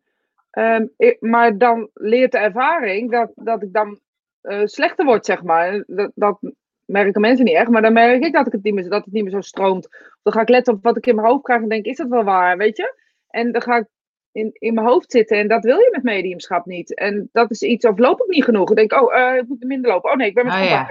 [0.51, 4.01] ehm, ik- maar dan leert de ervaring dat, dat ik dan
[4.41, 5.85] eh, slechter word, zeg maar.
[5.87, 6.39] Dat, dat
[6.85, 9.13] merken mensen niet echt, maar dan merk ik dat, ik het niet meer, dat het
[9.15, 9.89] niet meer zo stroomt.
[10.23, 12.09] Dan ga ik letten op wat ik in mijn hoofd krijg en denk, is dat
[12.09, 13.01] wel waar, weet je?
[13.29, 13.87] En dan ga ik
[14.33, 16.95] in, in mijn hoofd zitten en dat wil je met mediumschap niet.
[16.95, 18.67] En dat is iets, of loop ik niet genoeg?
[18.67, 20.11] Dan denk ik, oh, eh, ik moet minder lopen.
[20.11, 20.87] Oh nee, ik ben met Oh, ja.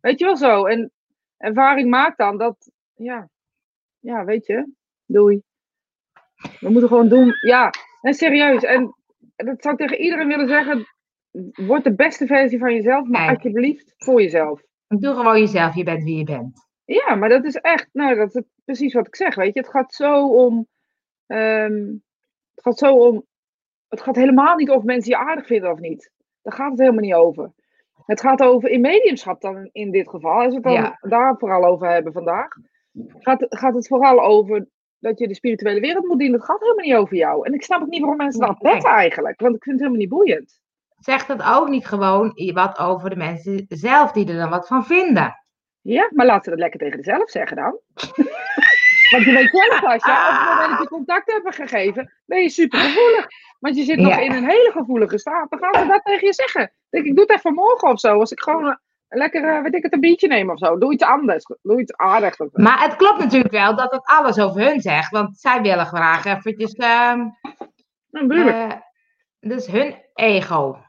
[0.00, 0.64] Weet je wel zo?
[0.64, 0.92] En
[1.36, 3.28] ervaring maakt dan dat, ja,
[3.98, 4.72] ja, weet je,
[5.06, 5.42] doei.
[6.60, 7.32] We moeten gewoon doen.
[7.40, 7.70] Ja,
[8.00, 8.62] en serieus.
[8.62, 8.94] En
[9.36, 10.86] dat zou ik tegen iedereen willen zeggen.
[11.52, 13.34] Word de beste versie van jezelf, maar Kijk.
[13.34, 14.62] alsjeblieft voor jezelf.
[14.88, 16.66] Doe gewoon jezelf, je bent wie je bent.
[16.84, 19.60] Ja, maar dat is echt, nou, dat is precies wat ik zeg, weet je.
[19.60, 20.66] Het gaat zo om,
[21.26, 21.84] ehm,
[22.56, 23.24] het gaat zo om,
[23.88, 26.10] het gaat helemaal niet of mensen je aardig vinden of niet.
[26.42, 27.52] Daar gaat het helemaal niet over.
[28.06, 30.98] Het gaat over, in mediumschap dan in dit geval, als we het dan Ja.
[31.00, 32.48] daar vooral over hebben vandaag,
[33.18, 34.66] gaat, gaat het vooral over
[34.98, 36.36] dat je de spirituele wereld moet dienen.
[36.38, 37.46] Het gaat helemaal niet over jou.
[37.46, 40.06] En ik snap ook niet waarom mensen dat letten eigenlijk, want ik vind het helemaal
[40.06, 40.60] niet boeiend.
[40.98, 44.84] Zegt dat ook niet gewoon wat over de mensen zelf die er dan wat van
[44.84, 45.34] vinden?
[45.80, 47.78] Ja, maar laat ze dat lekker tegen zichzelf zeggen dan.
[49.10, 52.48] Want je weet zelf, Asja, op het moment dat je contact hebt gegeven, ben je
[52.48, 53.26] super gevoelig.
[53.60, 54.18] Want je zit nog Ja.
[54.18, 55.50] in een hele gevoelige staat.
[55.50, 56.60] Dan gaan ze dat tegen je zeggen.
[56.60, 58.18] Dan denk ik, ik doe het even morgen of zo.
[58.20, 58.74] Als ik gewoon eh,
[59.08, 60.78] lekker, eh, weet ik het, een biertje neem of zo.
[60.78, 61.44] Doe iets anders.
[61.62, 62.38] Doe iets aardigs.
[62.52, 65.10] Maar het klopt natuurlijk wel dat het alles over hun zegt.
[65.10, 66.72] Want zij willen graag eventjes...
[66.72, 67.18] ehm
[68.10, 68.72] Nou, tuurlijk.
[68.72, 68.78] eh,
[69.40, 70.62] dus hun ego.
[70.72, 70.84] Als we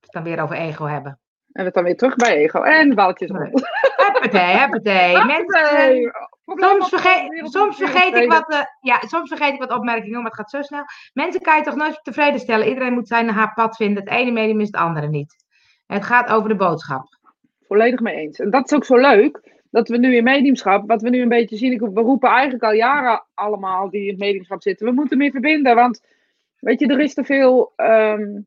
[0.00, 1.20] het dan weer over ego hebben.
[1.52, 2.62] En we dan weer terug bij ego.
[2.62, 3.50] En balletjes Nee.
[4.12, 5.24] Huppatee, huppatee.
[5.24, 6.12] Mensen,
[6.44, 10.34] soms, vergeet, soms vergeet ik wat, eh, ja, soms vergeet ik wat opmerkingen, maar het
[10.40, 10.84] gaat zo snel.
[11.12, 12.68] Mensen kan je toch nooit tevreden stellen.
[12.68, 14.02] Iedereen moet zijn haar pad vinden.
[14.04, 15.34] Het ene medium is het andere niet.
[15.86, 17.18] Het gaat over de boodschap.
[17.66, 18.38] Volledig mee eens.
[18.38, 19.50] En dat is ook zo leuk.
[19.70, 21.72] Dat we nu in mediumschap, wat we nu een beetje zien.
[21.72, 24.86] ik- We roepen eigenlijk al jaren allemaal die in het mediumschap zitten.
[24.86, 25.74] We moeten meer verbinden.
[25.74, 26.00] Want
[26.58, 28.42] weet je, er is te veel ehm, eh, eh,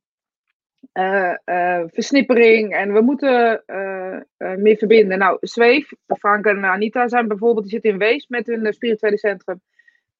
[1.91, 2.73] versnippering.
[2.73, 5.17] En we moeten eh, eh, meer verbinden.
[5.17, 9.17] Nou, Zweef, Frank en Anita zijn bijvoorbeeld, die zitten in Wees met hun eh, spirituele
[9.17, 9.62] centrum.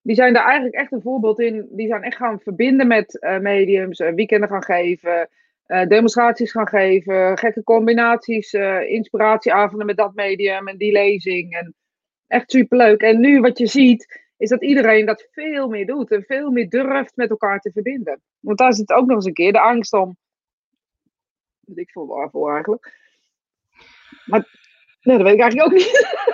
[0.02, 1.68] Die zijn daar eigenlijk echt een voorbeeld in.
[1.72, 5.30] Die zijn echt gaan verbinden met eh, mediums, eh, weekenden gaan geven
[5.66, 11.54] eh, demonstraties gaan geven, gekke combinaties, eh, inspiratieavonden met dat medium en die lezing.
[11.54, 11.76] En
[12.28, 13.02] echt superleuk.
[13.02, 16.70] En nu wat je ziet, is dat iedereen dat veel meer doet en veel meer
[16.70, 18.22] durft met elkaar te verbinden.
[18.40, 20.18] Want daar zit ook nog eens een keer de angst om.
[21.66, 22.94] Weet ik veel waarvoor eigenlijk.
[24.26, 24.48] Maar
[25.02, 25.94] nee, dat weet ik eigenlijk ook niet.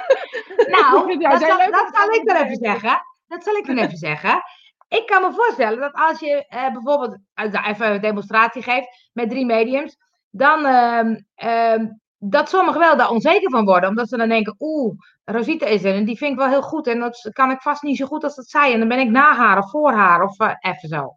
[0.68, 3.02] Nou, Ja, dat, zal, dat zal ik dan even zeggen.
[3.28, 4.44] Dat zal ik dan even zeggen.
[4.88, 9.30] Ik kan me voorstellen dat als je eh, bijvoorbeeld eh, even een demonstratie geeft met
[9.30, 9.98] drie mediums,
[10.30, 14.96] dan ehm, ehm, dat sommigen wel daar onzeker van worden, omdat ze dan denken, oeh,
[15.24, 17.82] Rosita is er en die vind ik wel heel goed en dat kan ik vast
[17.82, 20.24] niet zo goed als dat zij en dan ben ik na haar of voor haar
[20.24, 21.16] of eh, even zo.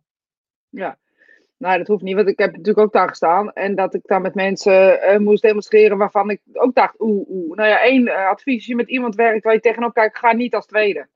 [0.68, 0.98] Ja.
[1.56, 3.52] Nou, dat hoeft niet, want ik heb natuurlijk ook daar gestaan.
[3.52, 7.56] En dat ik dan met mensen eh, moest demonstreren waarvan ik ook dacht, oeh, oeh.
[7.56, 10.32] Nou ja, één eh, advies, als je met iemand werkt waar je tegenop kijkt, ga
[10.32, 11.08] niet als tweede.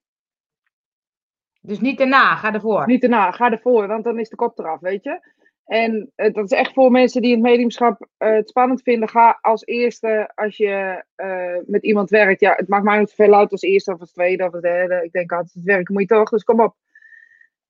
[1.61, 2.87] Dus niet erna, ga ervoor.
[2.87, 5.20] Niet erna, ga ervoor, want dan is de kop eraf, weet je.
[5.64, 9.09] En uh, dat is echt voor mensen die het mediumschap uh, het spannend vinden.
[9.09, 12.40] Ga als eerste, als je uh, met iemand werkt.
[12.40, 15.05] Ja, het maakt mij niet zoveel uit als eerste of als tweede of als derde.
[15.05, 16.74] Ik denk altijd, het werken moet je toch, dus kom op.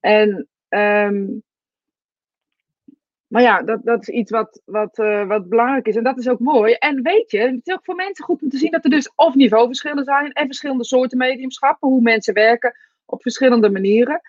[0.01, 1.43] En, um,
[3.29, 5.97] maar ja, dat, dat is iets wat, wat, wat belangrijk is.
[5.97, 6.73] En dat is ook mooi.
[6.73, 9.13] En weet je, het is ook voor mensen goed om te zien dat er dus
[9.15, 10.33] of niveauverschillen zijn.
[10.33, 11.89] En verschillende soorten mediumschappen.
[11.89, 14.21] Hoe mensen werken op verschillende manieren.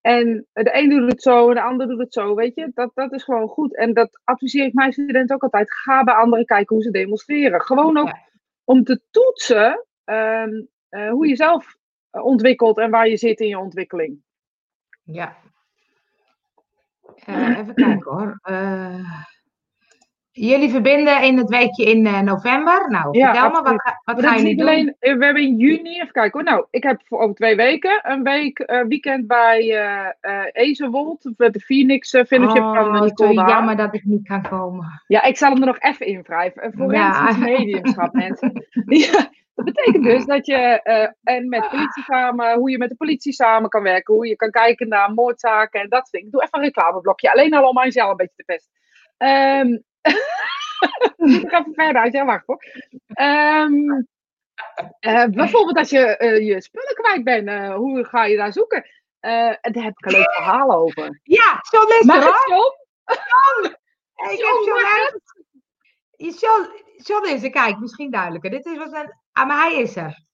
[0.00, 2.70] En de een doet het zo en de ander doet het zo, weet je.
[2.74, 3.76] Dat, dat is gewoon goed.
[3.76, 5.72] En dat adviseer ik mijn studenten ook altijd.
[5.72, 7.60] Ga bij anderen kijken hoe ze demonstreren.
[7.60, 8.12] Gewoon ook
[8.64, 11.76] om te toetsen um, uh, hoe je zelf
[12.10, 14.22] ontwikkelt en waar je zit in je ontwikkeling.
[15.02, 15.36] Ja.
[17.26, 18.40] Uh, even kijken hoor.
[18.50, 19.26] Uh,
[20.30, 22.90] Jullie verbinden in het weekje in uh, november.
[22.90, 24.66] Nou, ja, vertel me, wat, ga, wat gaan jullie doen?
[24.66, 26.42] Alleen, we hebben in juni, even kijken hoor.
[26.42, 29.64] Nou, ik heb voor over twee weken een week weekend bij
[30.20, 31.30] uh, Ezenwold.
[31.36, 35.02] Met de Phoenix Fellowship oh, van Nicole jammer dat ik niet kan komen.
[35.06, 36.72] Ja, ik zal hem er nog even in wrijven.
[36.72, 37.44] Forensisch ja.
[37.44, 38.52] mediumschap, mensen.
[38.84, 39.30] ja,
[39.64, 40.80] dat betekent dus dat je
[41.22, 44.14] en met politie samen, hoe je met de politie samen kan werken.
[44.14, 46.30] Hoe je kan kijken naar moordzaken en dat soort dingen.
[46.30, 47.32] Doe even een reclameblokje.
[47.32, 48.72] Alleen al om mijzelf een beetje te pesten.
[49.18, 49.82] Um,
[51.42, 52.64] ik ga even verder uit, ja, wacht hoor.
[53.20, 54.08] Um,
[55.00, 58.86] uh, bijvoorbeeld als je uh, je spullen kwijt bent, hoe ga je daar zoeken?
[59.20, 61.20] en daar heb ik een leuk verhaal over.
[61.22, 62.74] Ja, zo is Mag er John?
[63.04, 63.76] John!
[64.26, 64.64] Ik John,
[66.16, 68.50] John, John is er, kijk, misschien duidelijker.
[68.50, 70.26] Dit is wat een, ah, maar hij is er.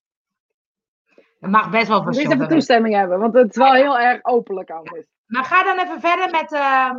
[1.41, 2.33] Dat mag best wel van John.
[2.33, 5.07] even toestemming hebben, want het is wel heel erg openlijk anders.
[5.27, 6.91] Maar ga dan even verder met uh,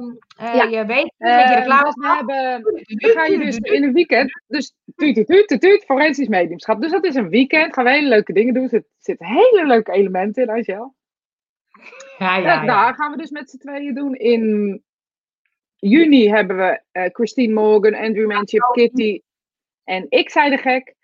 [0.42, 0.64] uh, Ja.
[0.64, 1.84] je week, met je reclame.
[1.84, 5.62] dus we, hebben, we gaan je dus in een weekend, dus tuut, tuut, tuut, tuut,
[5.62, 6.82] tuut, forensisch mediumschap.
[6.82, 8.64] Dus dat is een weekend, gaan we hele leuke dingen doen.
[8.64, 10.96] Er zitten zit hele leuke elementen in, Angel.
[12.18, 12.66] Ja, Ja, ja, ja.
[12.66, 14.16] Daar gaan we dus met z'n tweeën doen.
[14.16, 14.84] In
[15.76, 19.22] juni hebben we eh, Christine Morgan, Andrew Manship, Kitty
[19.84, 20.96] en ik zei de gek.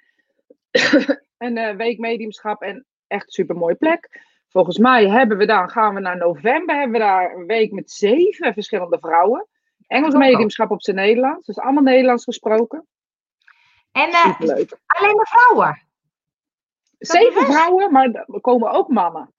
[1.37, 4.21] een eh, week mediumschap en echt super mooie plek.
[4.49, 7.91] Volgens mij hebben we dan, gaan we naar november, hebben we daar een week met
[7.91, 9.47] zeven verschillende vrouwen.
[9.87, 11.45] Engels mediumschap op zijn Nederlands.
[11.45, 12.87] Dus allemaal Nederlands gesproken.
[13.91, 14.77] En uh, Superleuk.
[14.85, 15.81] alleen maar vrouwen.
[16.97, 19.33] Zeven vrouwen, maar er komen ook mannen.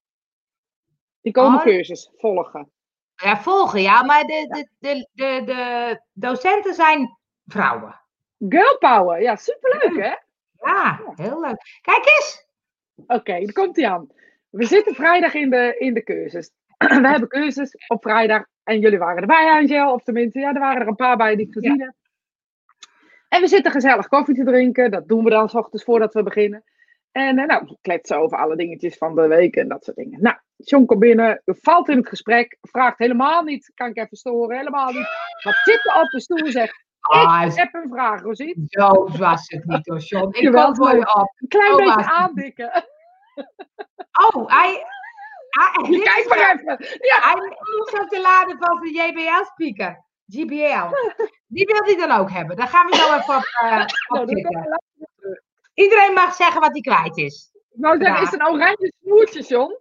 [1.20, 1.64] Die komen Oh.
[1.64, 2.70] cursus volgen.
[3.14, 4.02] Ja, volgen, ja.
[4.02, 8.00] Maar de, de, de, de, de docenten zijn vrouwen.
[8.38, 10.14] Girl power, ja, superleuk hè?
[10.62, 11.78] Ja, heel leuk.
[11.80, 12.46] Kijk eens.
[13.06, 14.06] Oké, daar komt hij aan.
[14.50, 16.50] We zitten vrijdag in de, in de cursus.
[17.02, 18.44] We hebben cursus op vrijdag.
[18.64, 19.92] En jullie waren erbij, Angel.
[19.92, 21.94] Of tenminste, ja, er waren er een paar bij die ik gezien heb.
[23.28, 24.90] En we zitten gezellig koffie te drinken.
[24.90, 26.64] Dat doen we dan s ochtends voordat we beginnen.
[27.12, 30.22] En eh, nou, we kletsen over alle dingetjes van de week en dat soort dingen.
[30.22, 32.58] Nou, John komt binnen, valt in het gesprek.
[32.60, 34.56] Vraagt helemaal niet, kan ik even storen?
[34.56, 35.08] Helemaal niet.
[35.42, 36.50] Wat zit er op de stoel?
[36.50, 36.84] Zegt,
[37.46, 38.64] ik heb een vraag, Rosie.
[38.68, 40.28] zo was het niet hoor, John.
[40.36, 41.32] Ik kom voor je op.
[41.36, 42.84] Een klein Oh, beetje aandikken.
[44.32, 44.84] Oh, hij...
[45.50, 46.98] hij dit Kijk maar even.
[47.06, 50.04] Ja, Hij is op de laden van de JBL-speaker.
[50.26, 50.94] GBL.
[51.46, 52.56] Die wil hij dan ook hebben.
[52.56, 54.80] Daar gaan we zo even op, eh, op nou, zitten.
[55.74, 57.50] Iedereen mag zeggen wat hij kwijt is.
[57.70, 58.20] Zeggen, Ja.
[58.20, 59.78] is een oranje snoertje, John?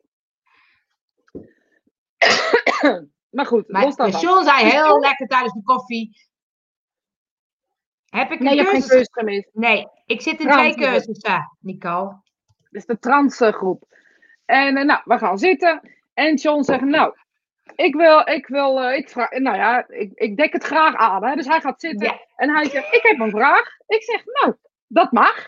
[3.35, 4.21] maar goed, Maar los daarvan.
[4.21, 6.29] John zei heel lekker tijdens de koffie.
[8.11, 9.49] Heb ik een Nee, je hebt geen cursus?
[9.53, 12.21] Nee, ik zit in Trans- twee cursussen, Nicole.
[12.69, 13.83] Is de transgroep.
[14.45, 15.91] En eh, nou, we gaan zitten.
[16.13, 17.13] En John zegt, nou,
[17.75, 21.25] ik wil, ik wil, eh, ik vraag, nou ja, ik, ik dek het graag aan.
[21.25, 21.35] Hè?
[21.35, 22.07] Dus hij gaat zitten.
[22.07, 22.19] Ja.
[22.35, 23.65] En hij zegt, ik heb een vraag.
[23.87, 24.55] Ik zeg, nou,
[24.87, 25.47] dat mag.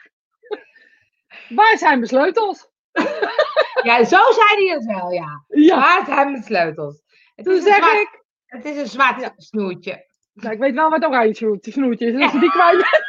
[1.60, 2.70] Waar zijn mijn sleutels?
[3.84, 5.44] Ja, zo zei hij het wel, ja.
[5.48, 7.02] Ja, Waar zijn mijn sleutels?
[7.36, 10.06] Het toen is, zeg zwart, ik, het is een zwart snoertje.
[10.34, 12.14] Nou, ik weet wel wat oranje snoertje, is.
[12.14, 13.06] En als je die kwijt bent,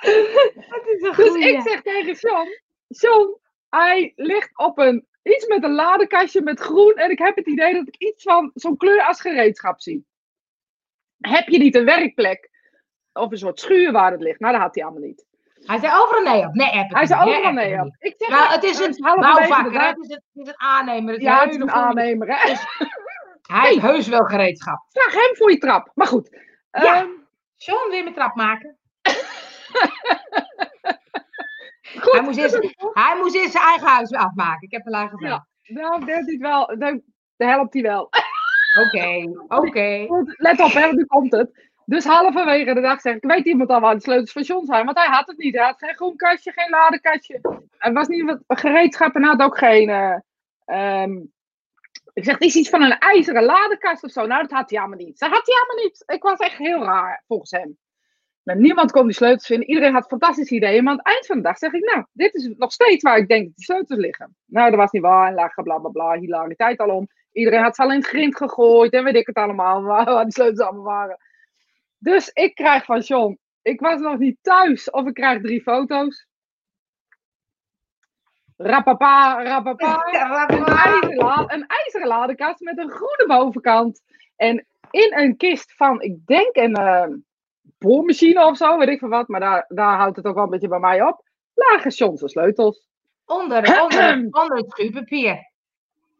[0.70, 2.48] Het is een Dus ik zeg tegen John,
[2.88, 3.36] John,
[3.68, 6.94] hij ligt op een, iets met een ladekastje met groen.
[6.94, 10.04] En ik heb het idee dat ik iets van zo'n kleur als gereedschap zie.
[11.18, 12.50] Heb je niet een werkplek?
[13.12, 14.40] Of een soort schuur waar het ligt?
[14.40, 15.26] Nou, dat had hij allemaal niet.
[15.64, 16.54] Hij zei overal nee op.
[16.54, 17.96] Nee, heb ik Hij zei Nee, overal ik nee op.
[17.98, 19.86] Ik zeg, Nou, het is een bouwvakker.
[19.86, 21.12] Het is een, het is een aannemer.
[21.12, 22.28] Het is Ja, een het is een aannemer.
[22.28, 22.52] Hè?
[23.50, 24.84] Hij heeft heus wel gereedschap.
[24.88, 25.90] Vraag hem voor je trap.
[25.94, 26.28] Maar goed.
[26.70, 26.96] Ja.
[26.96, 27.08] Ehm,
[27.56, 28.78] John, weer mijn trap maken?
[32.02, 32.12] goed.
[32.12, 32.58] Hij moest, eerst,
[32.92, 34.62] hij moest eerst zijn eigen huis afmaken.
[34.62, 35.46] Ik heb het al gevraagd.
[35.62, 36.76] Nou, dat doet wel.
[36.78, 37.00] Dat
[37.36, 38.08] helpt hij wel.
[38.86, 40.06] Oké, oké.
[40.36, 41.68] Let op, hè, nu komt het.
[41.84, 44.84] Dus halverwege de dag zeg ik, weet iemand al waar de sleutels van John zijn?
[44.84, 45.54] Want hij had het niet.
[45.54, 47.40] Hij had geen groen kastje, geen ladekastje.
[47.78, 50.16] Hij was niet wat gereedschap en had ook geen, eh,
[50.64, 51.12] ehm,
[52.20, 54.26] Ik zeg, het is iets van een ijzeren ladekast of zo.
[54.26, 55.18] Nou, dat had hij allemaal niet.
[55.18, 56.02] Dat had hij allemaal niet.
[56.06, 57.78] Ik was echt heel raar, volgens hem.
[58.42, 59.68] Nou, niemand kon die sleutels vinden.
[59.68, 60.84] Iedereen had fantastische ideeën.
[60.84, 63.18] Maar aan het eind van de dag zeg ik, nou, dit is nog steeds waar
[63.18, 64.36] ik denk dat die sleutels liggen.
[64.46, 65.28] Nou, dat was niet waar.
[65.28, 66.18] En lagen bla bla bla.
[66.18, 67.08] Hilariteit al om.
[67.32, 68.92] Iedereen had ze al in het grind gegooid.
[68.92, 69.82] En weet ik het allemaal.
[70.04, 71.18] Waar die sleutels allemaal waren.
[71.98, 73.38] Dus ik krijg van John.
[73.62, 74.90] Ik was nog niet thuis.
[74.90, 76.26] Of ik krijg drie foto's.
[78.62, 80.04] Rapapa, rapapa.
[81.46, 84.02] Een ijzeren, een ladekast met een groene bovenkant.
[84.36, 87.04] En in een kist van, ik denk een uh,
[87.78, 89.28] boormachine of zo, weet ik veel wat.
[89.28, 91.22] Maar daar, daar houdt het ook wel een beetje bij mij op.
[91.54, 92.86] Lagen John's sleutels.
[93.26, 95.50] Onder, onder, onder het schuurpapier.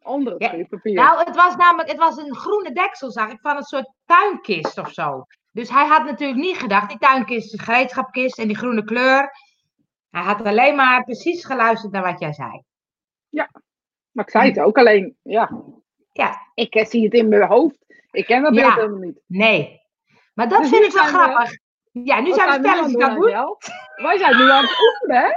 [0.02, 0.94] Onder het schuurpapier.
[0.94, 4.78] Nou, het was namelijk, het was een groene deksel, zag ik, van een soort tuinkist
[4.78, 5.24] of zo.
[5.52, 9.30] Dus hij had natuurlijk niet gedacht, die tuinkist is een gereedschapkist en die groene kleur.
[10.10, 12.62] Hij had alleen maar precies geluisterd naar wat jij zei.
[13.28, 13.50] Ja,
[14.10, 15.50] maar ik zei het ook, alleen, ja.
[16.12, 16.38] Ja.
[16.54, 17.76] Ik zie het in mijn hoofd.
[18.10, 18.74] Ik ken dat beeld Ja.
[18.74, 19.20] helemaal niet.
[19.26, 19.80] Nee.
[20.34, 21.50] Maar dat Dus vind ik wel we- grappig.
[21.92, 23.56] Ja, nu zijn we dat het doen?
[23.96, 25.30] Wij zijn nu aan het oefenen, hè?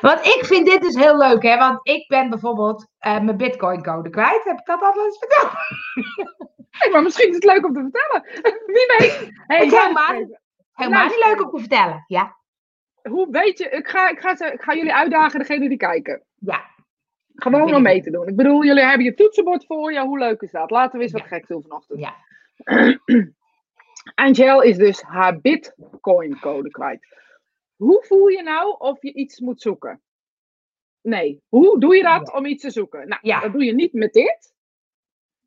[0.08, 1.56] Want ik vind dit dus heel leuk, hè.
[1.58, 4.44] Want ik ben bijvoorbeeld eh, mijn bitcoin code kwijt.
[4.44, 5.52] Heb ik dat al eens verteld?
[6.70, 8.52] Hey, maar misschien is het leuk om te vertellen.
[8.66, 9.30] Wie weet.
[9.46, 10.26] Hey, Het is helemaal,
[10.72, 12.04] helemaal niet leuk om te vertellen.
[12.06, 12.35] Ja,
[13.08, 16.22] Hoe weet je, ik ga, ik, ga, ik ga jullie uitdagen, degene die kijken.
[16.38, 16.74] ja.
[17.38, 18.28] Gewoon om mee te doen.
[18.28, 20.00] Ik bedoel, jullie hebben je toetsenbord voor je.
[20.00, 20.70] Hoe leuk is dat?
[20.70, 21.26] Laten we eens wat Ja.
[21.28, 22.00] geks doen vanochtend.
[22.00, 22.14] ja.
[24.14, 27.06] Angel is dus haar bitcoin code kwijt.
[27.76, 30.00] Hoe voel je nou of je iets moet zoeken?
[31.02, 33.08] Nee, hoe doe je dat om iets te zoeken?
[33.08, 33.40] Nou, Ja.
[33.40, 34.54] dat doe je niet met dit.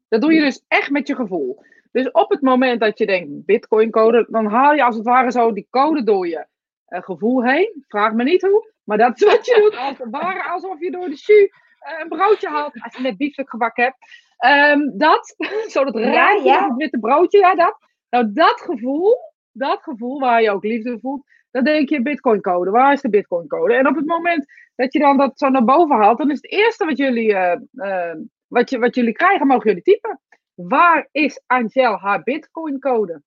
[0.08, 1.64] Dat doe je dus echt met je gevoel.
[1.92, 5.32] Dus op het moment dat je denkt bitcoin code, dan haal je als het ware
[5.32, 6.46] zo die code door je
[6.90, 7.84] gevoel heen.
[7.88, 9.80] Vraag me niet hoe, maar dat is wat je doet.
[9.80, 12.82] Als het ware alsof je door de jus eh, een broodje haalt.
[12.84, 13.98] Als je net biefstuk gebakken hebt.
[14.38, 15.36] Ehm, dat,
[15.74, 16.68] zo dat Ja, ruikt ja.
[16.68, 17.78] het witte broodje, ja dat.
[18.10, 19.18] Nou, dat gevoel,
[19.52, 22.72] dat gevoel waar je ook liefde voelt, dan denk je bitcoin code.
[22.72, 23.74] Waar is de bitcoin code?
[23.74, 26.52] En op het moment dat je dan dat zo naar boven haalt, dan is het
[26.52, 28.18] eerste wat jullie, eh, eh,
[28.48, 30.22] wat, je, wat jullie krijgen, mogen jullie typen.
[30.54, 33.22] Waar is Angel haar bitcoin code?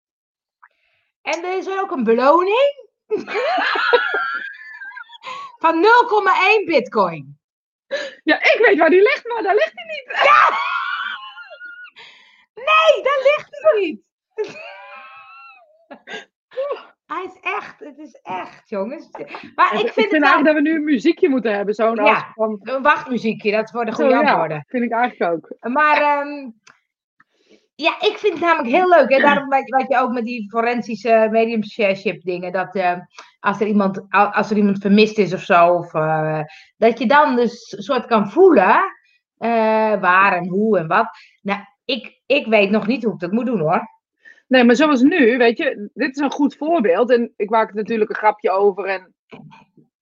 [1.22, 2.90] En er is ook een beloning
[5.62, 5.84] van
[6.62, 7.38] 0,1 bitcoin.
[8.24, 10.06] Ja, ik weet waar die ligt, maar daar ligt hij niet.
[12.54, 14.06] Nee, daar ligt hij niet.
[17.06, 19.08] Hij is echt, het is echt, jongens.
[19.54, 21.74] Maar ik vind het wel eigenlijk dat we nu een muziekje moeten hebben.
[21.74, 22.32] Zo'n Ja.
[22.34, 24.64] van, een wachtmuziekje, dat voor de goede ja, antwoorden.
[24.68, 25.70] vind ik eigenlijk ook.
[25.72, 26.50] Maar ehm,
[27.74, 29.10] ja, ik vind het namelijk heel leuk.
[29.10, 29.18] Hè?
[29.20, 32.52] Daarom wat, je ook met die forensische mediumship dingen.
[32.52, 32.98] Dat eh,
[33.40, 35.66] als, er iemand, als er iemand vermist is of zo.
[35.74, 36.40] Of, eh,
[36.76, 38.80] dat je dan dus een soort kan voelen.
[39.38, 41.08] eh, waar en hoe en wat.
[41.42, 43.88] Nou, ik, ik weet nog niet hoe ik dat moet doen hoor.
[44.46, 47.10] Nee, maar zoals nu, weet je, dit is een goed voorbeeld.
[47.10, 48.84] En ik maak er natuurlijk een grapje over.
[48.86, 49.14] En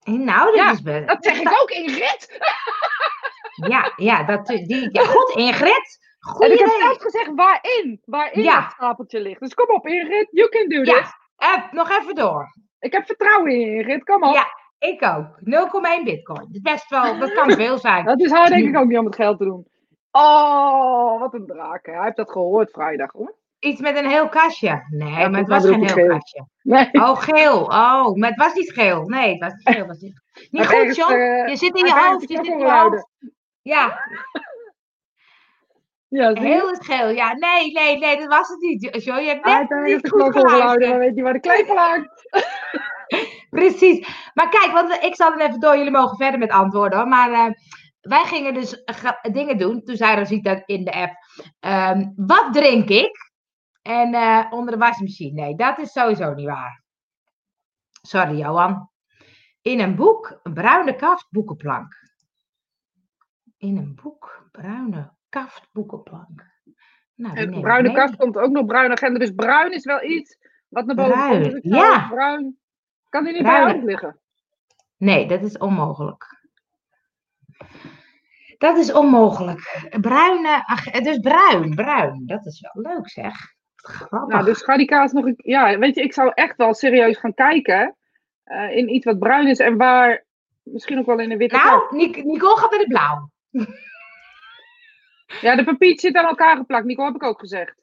[0.05, 1.09] Nou, dat Ja, is best.
[1.09, 2.27] dat zeg ik ook, Ingrid.
[3.69, 5.99] Ja, ja, dat, die, ja, goed Ingrid.
[6.21, 8.61] En Goeie ik heb zelfs gezegd waarin, waarin Ja.
[8.61, 9.41] dat stapeltje ligt.
[9.41, 11.01] Dus kom op, Ingrid, you can do Ja.
[11.01, 11.13] this.
[11.71, 12.55] Nog even door.
[12.79, 14.35] Ik heb vertrouwen in je, Ingrid, kom op.
[14.35, 14.45] Ja.
[14.79, 15.27] Ik ook.
[15.41, 16.47] 0,1 bitcoin.
[16.51, 18.05] Dat best wel, dat kan veel zijn.
[18.05, 19.67] Dat is haar denk ik ook niet om het geld te doen.
[20.11, 21.87] Oh, wat een draak.
[21.87, 21.93] hè.
[21.93, 23.35] Hij heeft dat gehoord vrijdag, hoor.
[23.59, 24.87] Iets met een heel kastje.
[24.91, 26.07] Nee, Ja, maar het was geen heel geel.
[26.09, 26.47] kastje.
[26.63, 27.61] Nee, Oh, geel.
[27.63, 29.03] Oh, maar het was niet geel.
[29.05, 29.79] Nee, het was niet geel.
[29.79, 31.13] Het was niet, niet goed, John.
[31.13, 32.29] eh, Je zit in je hoofd.
[32.29, 33.07] Je zit in je hoofd.
[33.63, 33.99] Ja,
[36.11, 37.09] Ja, heel is geel.
[37.09, 39.05] Ja, nee, nee, nee, dat was het niet.
[39.05, 42.29] John, je hebt Hij net ergens niet goed knokkelgeluiden, dan weet je waar de hangt.
[43.51, 44.31] Precies.
[44.35, 45.77] Maar kijk, want ik zal het even door.
[45.77, 46.99] Jullie mogen verder met antwoorden.
[46.99, 47.09] Hoor.
[47.09, 47.53] Maar eh,
[48.01, 48.85] wij gingen dus
[49.33, 49.83] dingen doen.
[49.83, 51.13] Toen zei Rosita in de app.
[51.61, 53.33] ehm, wat drink ik?
[53.83, 55.41] En eh, onder de wasmachine.
[55.43, 56.83] Nee, dat is sowieso niet waar.
[58.03, 58.91] Sorry, Johan.
[59.63, 61.95] In een boek, een bruine kaftboekenplank.
[63.57, 66.49] In een boek, bruine kaftboekenplank.
[67.15, 69.19] Nou, En bruine kast komt ook nog bruin agenda.
[69.19, 71.63] Dus bruin is wel iets wat naar boven Bruin, komt.
[71.63, 72.09] Dus ja.
[72.09, 72.59] Bruin.
[73.09, 73.65] Kan die niet Bruin.
[73.65, 74.21] bij jou liggen?
[74.97, 76.39] Nee, dat is onmogelijk.
[78.59, 79.87] Dat is onmogelijk.
[80.01, 82.23] Bruine, ach, dus bruin, bruin.
[82.27, 83.35] Dat is wel leuk zeg.
[83.77, 84.29] Grappig.
[84.29, 87.19] Nou, dus ga die kaas nog een Ja, weet je, ik zou echt wel serieus
[87.19, 87.97] gaan kijken
[88.45, 90.25] eh, in iets wat bruin is en waar
[90.63, 91.57] misschien ook wel in een witte.
[91.57, 93.31] Nou, Nic- Nicole gaat met het blauw.
[95.41, 96.85] Ja, de papiertjes zitten aan elkaar geplakt.
[96.85, 97.75] Nico, heb ik ook gezegd.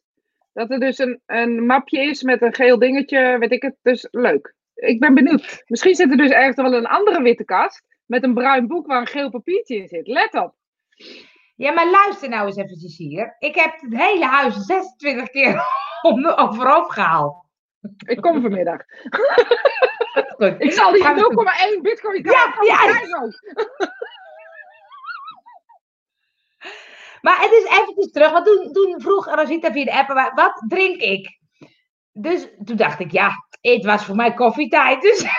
[0.54, 3.76] Dat er dus een, een mapje is met een geel dingetje, weet ik het.
[3.82, 4.56] Dus leuk.
[4.74, 5.64] Ik ben benieuwd.
[5.66, 9.02] Misschien zit er dus ergens wel een andere witte kast met een bruin boek waar
[9.02, 10.08] een geel papiertje in zit.
[10.08, 10.56] Let op.
[11.56, 13.36] Ja, maar luister nou eens even, hier.
[13.40, 15.62] Ik heb het hele huis 26 keer
[16.02, 17.46] om, overhoop gehaald.
[18.06, 18.82] Ik kom vanmiddag.
[20.58, 22.24] Ik zal die 0,1 bitcoin.
[22.24, 22.86] Ja, ja.
[27.22, 31.02] Maar het is eventjes terug, want toen, toen vroeg Rosita via de app, wat drink
[31.02, 31.40] ik?
[32.12, 35.26] Dus toen dacht ik, ja, het was voor mij koffietijd, dus...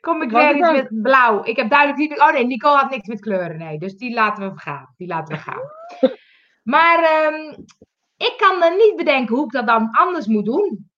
[0.00, 1.44] Kom ik weer iets met blauw.
[1.44, 2.20] Ik heb duidelijk niet...
[2.20, 3.78] Oh nee, Nicole had niks met kleuren, nee.
[3.78, 4.94] Dus die laten we gaan.
[4.96, 5.62] Die laten we gaan.
[6.74, 7.64] maar um,
[8.16, 10.90] ik kan er niet bedenken hoe ik dat dan anders moet doen.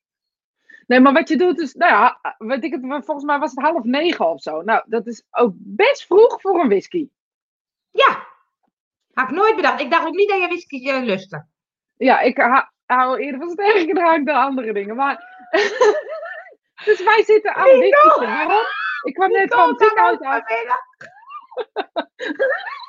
[0.87, 3.65] Nee, maar wat je doet is, nou ja, weet ik het, volgens mij was het
[3.65, 4.63] half negen of zo.
[4.63, 7.09] Nou, dat is ook best vroeg voor een whisky.
[7.97, 8.27] Ja,
[9.13, 9.81] had ik nooit bedacht.
[9.81, 11.47] Ik dacht ook niet dat je whisky uh, lustte.
[11.97, 12.37] Ja, ik
[12.87, 14.97] hou eerder van sterke drank dan andere dingen.
[14.97, 15.17] Maar...
[16.85, 18.19] dus wij zitten aan de whisky.
[18.19, 18.65] Waarom?
[19.03, 20.45] Ik kwam net van het ziekenhuis uit.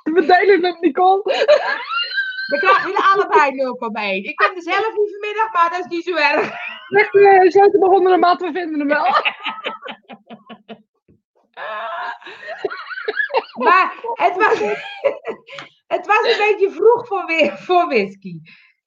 [0.14, 1.22] We delen hem, Nicole.
[2.48, 4.26] We krijgen jullie allebei 0,1.
[4.26, 6.52] Ik ben er zelf niet vanmiddag, maar dat is niet zo erg.
[6.88, 9.06] Leg je sleutel nog onder de mat, we vinden hem wel.
[13.58, 14.60] Maar het was,
[15.96, 18.40] het was een beetje vroeg voor, weer, voor whisky.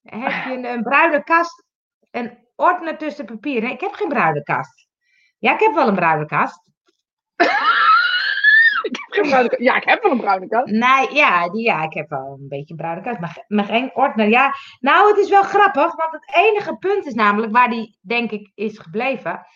[0.03, 1.65] Heb je een, een bruine kast,
[2.11, 3.71] een ordner tussen papieren?
[3.71, 4.89] Ik heb geen bruine kast.
[5.39, 6.69] Ja, ik heb wel een bruine kast.
[9.59, 10.67] Ja, ik heb wel een bruine kast.
[10.67, 13.21] Nee, ja, die, ja, ik heb wel een beetje een bruine kast.
[13.21, 14.29] Maar, maar geen ordner.
[14.29, 15.95] Ja, nou, het is wel grappig.
[15.95, 19.47] Want het enige punt is namelijk waar die, denk ik, is gebleven.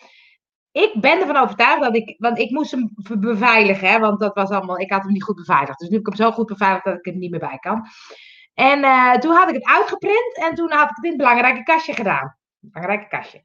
[0.75, 2.15] Ik ben ervan overtuigd dat ik.
[2.17, 3.89] Want ik moest hem beveiligen.
[3.89, 4.79] Hè, want dat was allemaal.
[4.79, 5.79] Ik had hem niet goed beveiligd.
[5.79, 7.85] Dus nu heb ik hem zo goed beveiligd dat ik er niet meer bij kan.
[8.53, 10.37] En uh, toen had ik het uitgeprint.
[10.37, 12.37] En toen had ik het in het belangrijke kastje gedaan.
[12.59, 13.43] Belangrijke kastje.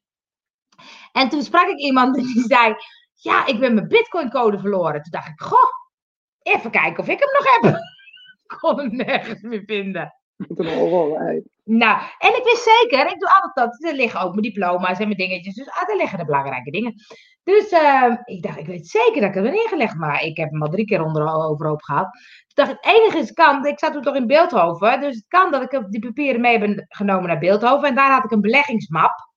[1.12, 2.74] En toen sprak ik iemand die zei:
[3.14, 5.02] Ja, ik ben mijn Bitcoin-code verloren.
[5.02, 5.70] Toen dacht ik: Goh,
[6.42, 7.80] Even kijken of ik hem nog heb.
[8.42, 10.19] Ik kon hem nergens meer vinden.
[11.64, 13.84] Nou, en ik wist zeker, ik doe altijd dat.
[13.84, 15.54] Er liggen ook mijn diploma's en mijn dingetjes.
[15.54, 16.94] Dus ah, er liggen de belangrijke dingen.
[17.42, 19.94] Dus uh, ik dacht, ik weet zeker dat ik hem heb neergelegd.
[19.94, 22.12] Maar ik heb hem al drie keer onder, overhoop gehad.
[22.12, 25.00] Dus dacht, het enige is kan, ik zat toen toch in Beeldhoven.
[25.00, 27.88] Dus het kan dat ik die papieren mee heb genomen naar Beeldhoven.
[27.88, 29.28] En daar had ik een beleggingsmap.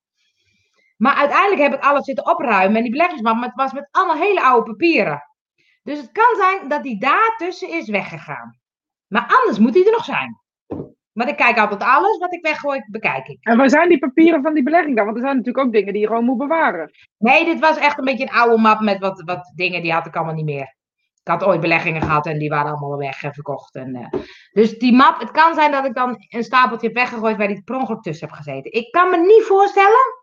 [0.96, 2.76] Maar uiteindelijk heb ik alles zitten opruimen.
[2.76, 5.22] En die beleggingsmap het was met allemaal hele oude papieren.
[5.82, 8.58] Dus het kan zijn dat die daartussen is weggegaan.
[9.06, 10.43] Maar anders moet die er nog zijn.
[11.14, 13.38] Maar ik kijk altijd alles wat ik weggooi, bekijk ik.
[13.40, 15.04] En waar zijn die papieren van die belegging dan?
[15.04, 16.90] Want er zijn natuurlijk ook dingen die je gewoon moet bewaren.
[17.18, 20.06] Nee, dit was echt een beetje een oude map met wat, wat dingen die had
[20.06, 20.76] ik allemaal niet meer.
[21.22, 23.74] Ik had ooit beleggingen gehad en die waren allemaal weg en verkocht.
[23.74, 27.36] En, uh, dus die map, het kan zijn dat ik dan een stapeltje heb weggegooid
[27.36, 28.72] waar die per ongeluk tussen heb gezeten.
[28.72, 30.22] Ik kan me niet voorstellen.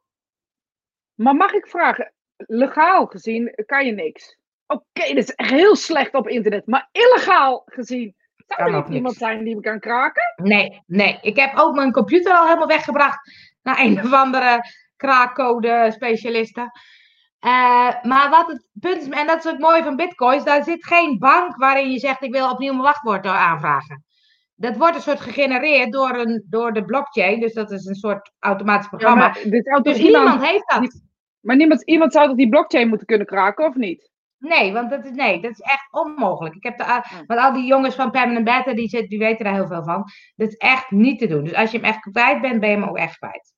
[1.14, 4.38] Maar mag ik vragen, legaal gezien kan je niks?
[4.68, 6.68] Oké, dat is echt heel slecht op internet.
[6.68, 8.16] Maar illegaal gezien,
[8.58, 10.34] zou er niet iemand zijn die me kan kraken?
[10.36, 11.18] Nee, nee.
[11.22, 13.32] Ik heb ook mijn computer al helemaal weggebracht
[13.62, 14.60] naar een of andere
[14.96, 16.72] kraakcode specialisten.
[17.46, 20.86] Uh, maar wat het punt is, en dat is ook mooi van bitcoins, daar zit
[20.86, 24.04] geen bank waarin je zegt ik wil opnieuw mijn wachtwoord aanvragen.
[24.56, 28.32] Dat wordt een soort gegenereerd door, een, door de blockchain, dus dat is een soort
[28.40, 29.26] automatisch programma.
[29.26, 29.34] Ja,
[29.80, 31.02] dus iemand, niemand heeft dat.
[31.40, 34.10] maar niemand, iemand zou toch die blockchain moeten kunnen kraken, of niet?
[34.42, 36.56] Nee, want dat is, nee, dat is echt onmogelijk.
[36.56, 39.68] Ik heb de, want al die jongens van Permanent Beta, die, die weten daar heel
[39.68, 40.04] veel van.
[40.36, 41.44] Dat is echt niet te doen.
[41.44, 43.54] Dus als je hem echt kwijt bent, ben je hem ook echt kwijt.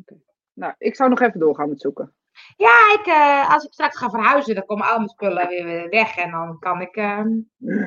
[0.00, 0.18] Okay.
[0.52, 2.14] Nou, ik zou nog even doorgaan met zoeken.
[2.56, 6.16] Ja, ik, uh, als ik straks ga verhuizen, dan komen al mijn spullen weer weg.
[6.16, 7.24] En dan kan ik, uh,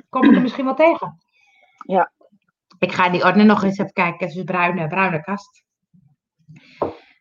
[0.09, 1.17] kom ik er misschien wel tegen.
[1.85, 2.11] Ja.
[2.79, 4.19] Ik ga in die ordner nog eens even kijken.
[4.19, 5.63] Het is een bruine, bruine kast.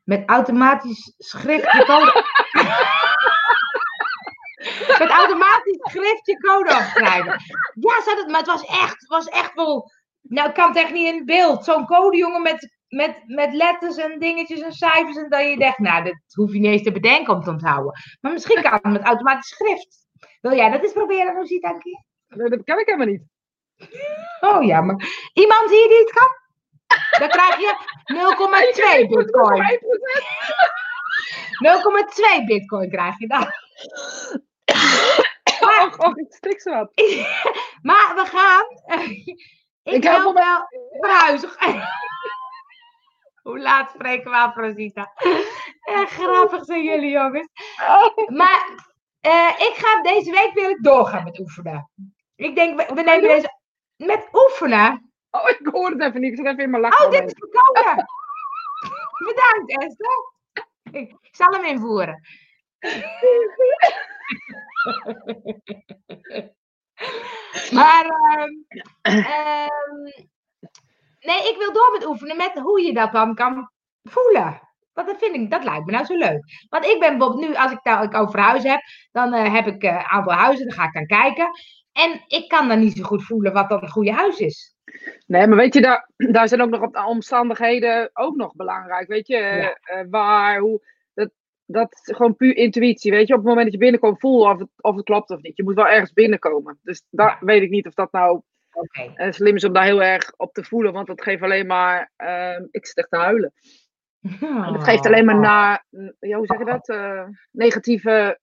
[0.04, 1.66] Met automatisch schrift.
[4.98, 7.36] met automatisch schriftje code afschrijven.
[7.74, 9.90] Ja, zat het, maar het was echt, was echt wel.
[10.22, 11.64] Nou, ik kan het echt niet in beeld.
[11.64, 15.16] Zo'n code, jongen, met, met, met letters en dingetjes en cijfers.
[15.16, 17.92] En dat je denkt, nou, dat hoef je niet eens te bedenken om te onthouden.
[18.20, 20.06] Maar misschien kan het met automatisch schrift.
[20.40, 22.04] Wil jij dat eens proberen, een keer?
[22.28, 23.22] Nee, dat kan ik helemaal niet.
[24.40, 26.38] Oh ja, maar iemand hier die het kan?
[27.18, 27.74] Dan krijg je
[29.04, 29.62] 0,2 bitcoin.
[32.40, 33.46] 0,2 bitcoin krijg je dan.
[35.60, 36.90] Maar, oh, ik stik zo wat.
[37.90, 38.64] maar we gaan.
[39.82, 40.68] ik, ik wil wel
[41.00, 41.50] verhuizen.
[43.42, 45.12] Hoe laat spreken we af, Rosita?
[45.80, 47.48] Echt grappig zijn jullie, jongens.
[48.26, 48.88] Maar
[49.26, 51.90] uh, ik ga deze week wil ik doorgaan met oefenen.
[52.36, 53.58] Ik denk, we, nemen deze...
[53.96, 55.12] Met oefenen?
[55.30, 56.30] Oh, ik hoor het even niet.
[56.30, 57.04] Ik zit even in mijn lach.
[57.04, 58.06] Oh, dit is verkouden.
[59.26, 60.32] Bedankt, Esther.
[60.90, 62.22] Ik zal hem invoeren.
[67.72, 68.50] Maar, ehm,
[69.02, 70.02] ehm,
[71.20, 73.70] nee, ik wil door met oefenen met hoe je dat dan kan
[74.02, 74.60] voelen.
[74.92, 76.42] Want dat vind ik, dat lijkt me nou zo leuk.
[76.68, 78.80] Want ik ben bijvoorbeeld nu, als ik nou ik over huis heb,
[79.12, 81.50] dan eh, heb ik eh, een aantal huizen, dan ga ik dan kijken.
[81.92, 84.74] En ik kan dan niet zo goed voelen wat dan een goede huis is.
[85.26, 89.08] Nee, maar weet je, daar, daar zijn ook nog op- omstandigheden ook nog belangrijk.
[89.08, 89.72] Weet je, eh, Ja.
[89.82, 90.82] eh, waar, hoe.
[91.72, 93.10] Dat, dat is gewoon puur intuïtie.
[93.10, 95.40] Weet je, op het moment dat je binnenkomt, voel of het, of het klopt of
[95.40, 95.56] niet.
[95.56, 96.78] Je moet wel ergens binnenkomen.
[96.82, 97.46] Dus daar Ja.
[97.46, 98.40] weet ik niet of dat nou
[99.14, 100.92] eh, slim is om daar heel erg op te voelen.
[100.92, 102.12] Want dat geeft alleen maar.
[102.16, 103.52] ehm, ik zit echt te huilen.
[104.20, 105.84] Het geeft alleen maar na,
[106.18, 106.88] ja, hoe zeg je dat?
[106.88, 108.38] Eh, negatieve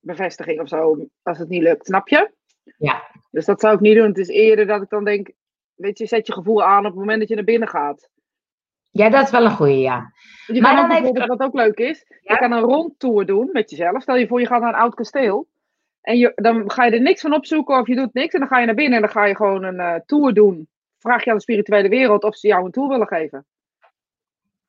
[0.00, 2.30] zelfbevestiging of zo, als het niet lukt, snap je?
[2.78, 3.02] Ja.
[3.30, 4.06] Dus dat zou ik niet doen.
[4.06, 5.30] Het is eerder dat ik dan denk,
[5.74, 8.08] weet je, zet je gevoel aan op het moment dat je naar binnen gaat.
[8.96, 10.12] Ja, dat is wel een goeie, ja.
[10.46, 12.32] Je Maar dan even- wat ook leuk is, Ja?
[12.32, 14.02] je kan een rondtour doen met jezelf.
[14.02, 15.48] Stel je voor, je gaat naar een oud kasteel.
[16.00, 18.34] En je, dan ga je er niks van opzoeken of je doet niks.
[18.34, 20.68] En dan ga je naar binnen en dan ga je gewoon een eh, tour doen.
[20.98, 23.46] Vraag je aan de spirituele wereld of ze jou een tour willen geven.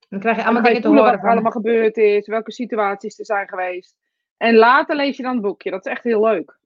[0.09, 1.29] Dan krijg je allemaal dingen te horen wat er van...
[1.29, 3.95] allemaal gebeurd is, welke situaties er zijn geweest.
[4.37, 5.71] En later lees je dan het boekje.
[5.71, 6.57] Dat is echt heel leuk.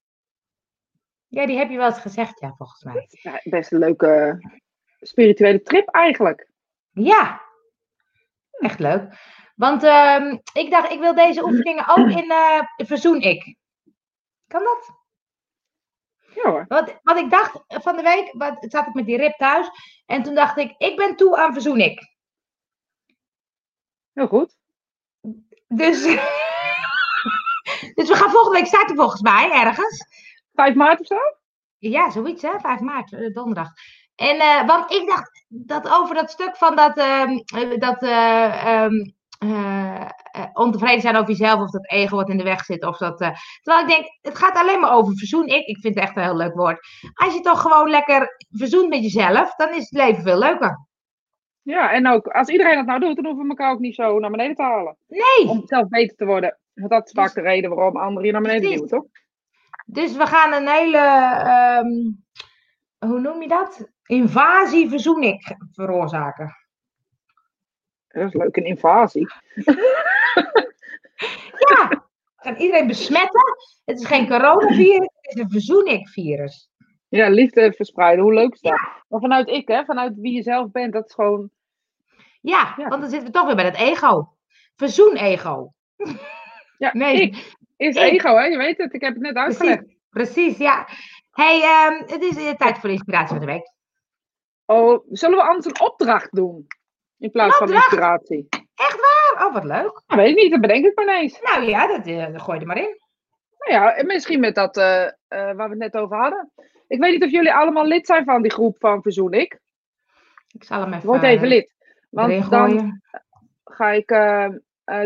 [1.28, 3.07] Ja, die heb je wel eens gezegd, ja, volgens mij.
[3.09, 4.39] Ja, best een leuke
[5.01, 6.49] spirituele trip eigenlijk.
[6.91, 7.41] Ja,
[8.62, 9.14] echt leuk.
[9.55, 13.55] Want ehm, ik dacht, ik wil deze oefeningen ook in eh, Verzoen Ik.
[14.47, 14.99] Kan dat?
[16.36, 16.66] Ja hoor.
[16.68, 19.70] Want, want ik dacht van de week, wat, zat ik met die rib thuis.
[20.05, 22.09] En toen dacht ik, ik ben toe aan Verzoen Ik.
[24.14, 24.57] Heel goed.
[25.68, 26.03] Dus,
[27.97, 30.05] dus we gaan volgende week starten volgens mij, ergens.
[30.53, 31.18] 5 maart of zo?
[31.78, 33.70] Ja, zoiets hè, 5 maart, eh, donderdag.
[34.16, 38.66] En, eh, want ik dacht dat over dat stuk van dat, ehm, eh, dat eh,
[38.66, 38.93] ehm,
[39.39, 40.10] eh,
[40.54, 43.18] ontevreden zijn over jezelf, of dat ego wat in de weg zit, of dat...
[43.62, 45.45] terwijl ik denk, het gaat alleen maar over verzoen.
[45.45, 46.80] Ik, ik vind het echt een heel leuk woord.
[47.14, 50.88] Als je toch gewoon lekker verzoent met jezelf, dan is het leven veel leuker.
[51.62, 54.20] Ja, en ook als iedereen dat nou doet, dan hoeven we elkaar ook niet zo
[54.20, 54.97] naar beneden te halen.
[55.08, 56.60] Nee, Om zelf beter te worden.
[56.74, 59.06] Want dat is vaak Dus- de reden waarom anderen je naar beneden duwen, toch?
[59.86, 62.12] dus we gaan een hele, ehm,
[63.12, 63.91] hoe noem je dat?
[64.12, 66.55] Invasie verzoen ik veroorzaken.
[68.07, 69.28] Dat is leuk, een invasie.
[71.70, 72.05] Ja,
[72.36, 73.41] gaan iedereen besmetten.
[73.86, 76.70] Het is geen coronavirus, het is een verzoenik-virus.
[77.07, 78.80] Ja, liefde verspreiden, hoe leuk is dat?
[79.07, 81.49] Maar vanuit ik, hè, vanuit wie je zelf bent, dat is gewoon...
[82.41, 82.88] Ja, Ja.
[82.88, 84.34] want dan zitten we toch weer bij dat ego.
[84.76, 85.74] Verzoen-ego.
[86.78, 87.22] Ja, Nee.
[87.22, 88.01] ik is Ik.
[88.12, 88.43] ego, hè?
[88.45, 89.84] Je weet het, ik heb het net uitgelegd.
[90.09, 90.88] Precies, precies, ja.
[91.32, 93.72] hey, ehm, het is tijd voor de inspiratie van de week.
[94.72, 96.67] Oh, zullen we anders een opdracht doen?
[97.17, 98.47] In plaats van inspiratie.
[99.39, 100.01] Oh, wat leuk.
[100.07, 101.41] Nou, weet ik niet, dat bedenk ik maar ineens.
[101.41, 102.99] Nou ja, dat, eh, dat gooi je er maar in.
[103.57, 106.51] Nou ja, en misschien met dat eh, eh, waar we het net over hadden.
[106.88, 109.59] Ik weet niet of jullie allemaal lid zijn van die groep van Verzoen Ik.
[110.51, 111.74] Ik zal hem even, Word even lid.
[112.09, 113.01] Want dan
[113.63, 114.07] ga ik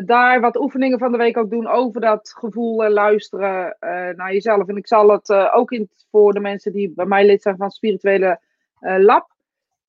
[0.05, 3.77] daar wat oefeningen van de week ook doen over dat gevoel en luisteren
[4.15, 4.67] naar jezelf.
[4.67, 7.71] En ik zal het ook in, voor de mensen die bij mij lid zijn van
[7.71, 8.39] spirituele
[8.79, 9.34] lab,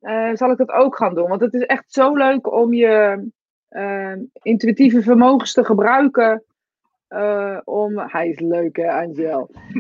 [0.00, 1.28] eh, zal ik dat ook gaan doen.
[1.28, 3.24] Want het is echt zo leuk om je
[3.68, 6.44] eh, intuïtieve vermogens te gebruiken.
[7.08, 9.50] eh, om, hij is leuk hè, Angel.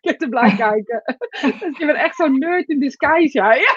[0.00, 1.02] Ik heb te blij kijken.
[1.40, 3.52] Dus je bent echt zo'n nerd in disguise, ja.
[3.64, 3.74] ja.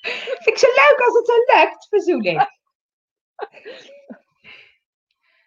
[0.00, 2.46] Vind ik zo leuk als het zo lukt, verzoen ik.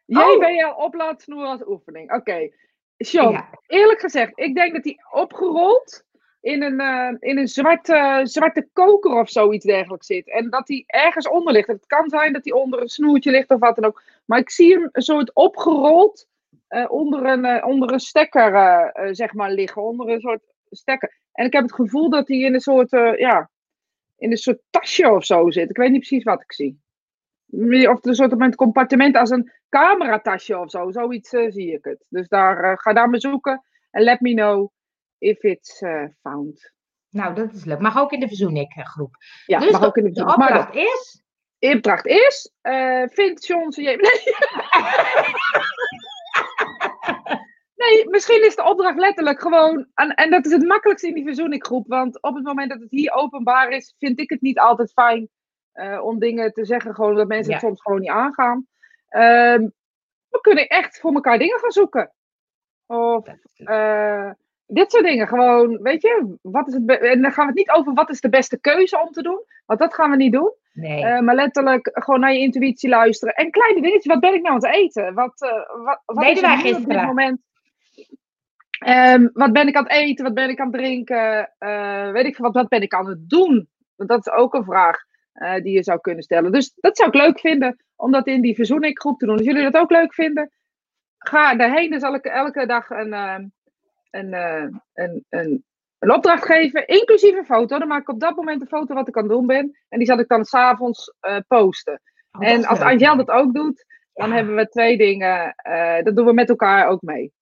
[0.06, 0.40] Jij Oh.
[0.40, 2.14] ben je al op laat snoeren als oefening.
[2.14, 2.50] Oké.
[2.98, 3.50] Sean, Ja.
[3.68, 6.04] eerlijk gezegd, ik denk dat hij opgerold
[6.42, 10.30] in een, eh, in een zwarte, zwarte koker of zoiets dergelijks zit.
[10.30, 11.68] En dat hij ergens onder ligt.
[11.68, 14.04] Het kan zijn dat hij onder een snoertje ligt of wat dan ook.
[14.26, 16.28] Maar ik zie hem een soort opgerold
[16.68, 19.82] eh, onder, een, eh, onder een stekker, zeg maar, liggen.
[19.82, 21.20] Onder een soort stekker.
[21.32, 23.50] En ik heb het gevoel dat hij in een soort, ja,
[24.18, 25.70] in een soort tasje of zo zit.
[25.70, 26.80] Ik weet niet precies wat ik zie.
[27.90, 30.92] Of een soort van compartiment als een cameratasje of zo.
[30.92, 32.06] Zoiets zie ik het.
[32.10, 33.64] Dus daar, ga daar maar zoeken.
[33.92, 34.72] En let me know
[35.22, 36.74] if it's eh, found.
[37.10, 37.80] Nou, dat is leuk.
[37.80, 39.10] Mag ook in de verzoenik eh.
[39.46, 41.24] Ja, dus mag ook in de maar de opdracht is...
[41.60, 43.74] opdracht is, eh vindt John.
[43.76, 43.98] Nee.
[47.84, 49.88] nee, misschien is de opdracht letterlijk gewoon...
[49.94, 51.88] En, en dat is het makkelijkste in die verzoeninggroep.
[51.88, 55.30] Want op het moment dat het hier openbaar is, vind ik het niet altijd fijn
[56.02, 56.96] om dingen te zeggen.
[56.96, 58.68] Gewoon dat mensen het soms gewoon niet aangaan.
[59.08, 59.68] Ehm,
[60.30, 62.14] we kunnen echt voor elkaar dingen gaan zoeken.
[62.86, 63.26] Of
[64.74, 65.28] dit soort dingen.
[65.28, 68.22] Gewoon, weet je, wat is het en dan gaan we het niet over wat is
[68.22, 69.44] de beste keuze om te doen.
[69.66, 70.54] Want dat gaan we niet doen.
[70.74, 71.06] Nee.
[71.06, 73.34] Eh, maar letterlijk gewoon naar je intuïtie luisteren.
[73.36, 74.14] En kleine dingetjes.
[74.14, 75.14] Wat ben ik nou aan het eten?
[75.14, 77.06] Wat, eh, wat, wat Deden is er wij nu op dit gisteren.
[77.06, 77.42] moment?
[78.80, 80.26] Ehm, wat ben ik aan het eten?
[80.26, 81.52] Wat ben ik aan het drinken?
[81.58, 83.70] Eh, weet ik veel, wat, wat ben ik aan het doen?
[83.96, 84.98] Want dat is ook een vraag
[85.64, 86.52] die je zou kunnen stellen.
[86.52, 89.38] Dus dat zou ik leuk vinden om dat in die verzoeninggroep te doen.
[89.38, 90.52] Als jullie dat ook leuk vinden,
[91.18, 91.90] ga daarheen.
[91.90, 93.46] Dan zal ik elke dag een, ehm,
[94.12, 94.34] een,
[94.94, 95.66] een, een,
[96.00, 97.80] een opdracht geven, inclusief een foto.
[97.80, 99.78] Dan maak ik op dat moment een foto wat ik aan het doen ben.
[99.90, 102.02] En die zal ik dan s'avonds uh, posten.
[102.32, 105.56] Oh, en als Angel dat ook doet, dan hebben we twee dingen.
[105.68, 107.34] Uh, dat doen we met elkaar ook mee.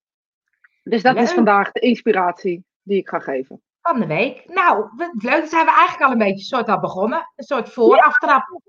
[0.83, 3.61] Dus dat is vandaag de inspiratie die ik ga geven.
[3.81, 4.43] Van de week.
[4.47, 5.21] Nou, leuk.
[5.21, 7.31] Dan zijn we eigenlijk al een beetje soort al begonnen.
[7.35, 8.43] Een soort vooraftrap.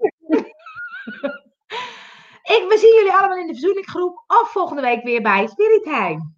[2.56, 4.24] ik, we zien jullie allemaal in de verzoeninggroep.
[4.26, 6.32] Of volgende week weer bij Spirit Time.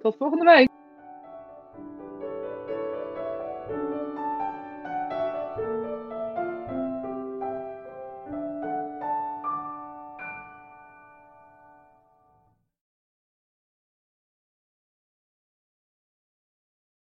[0.00, 0.77] Tot volgende week.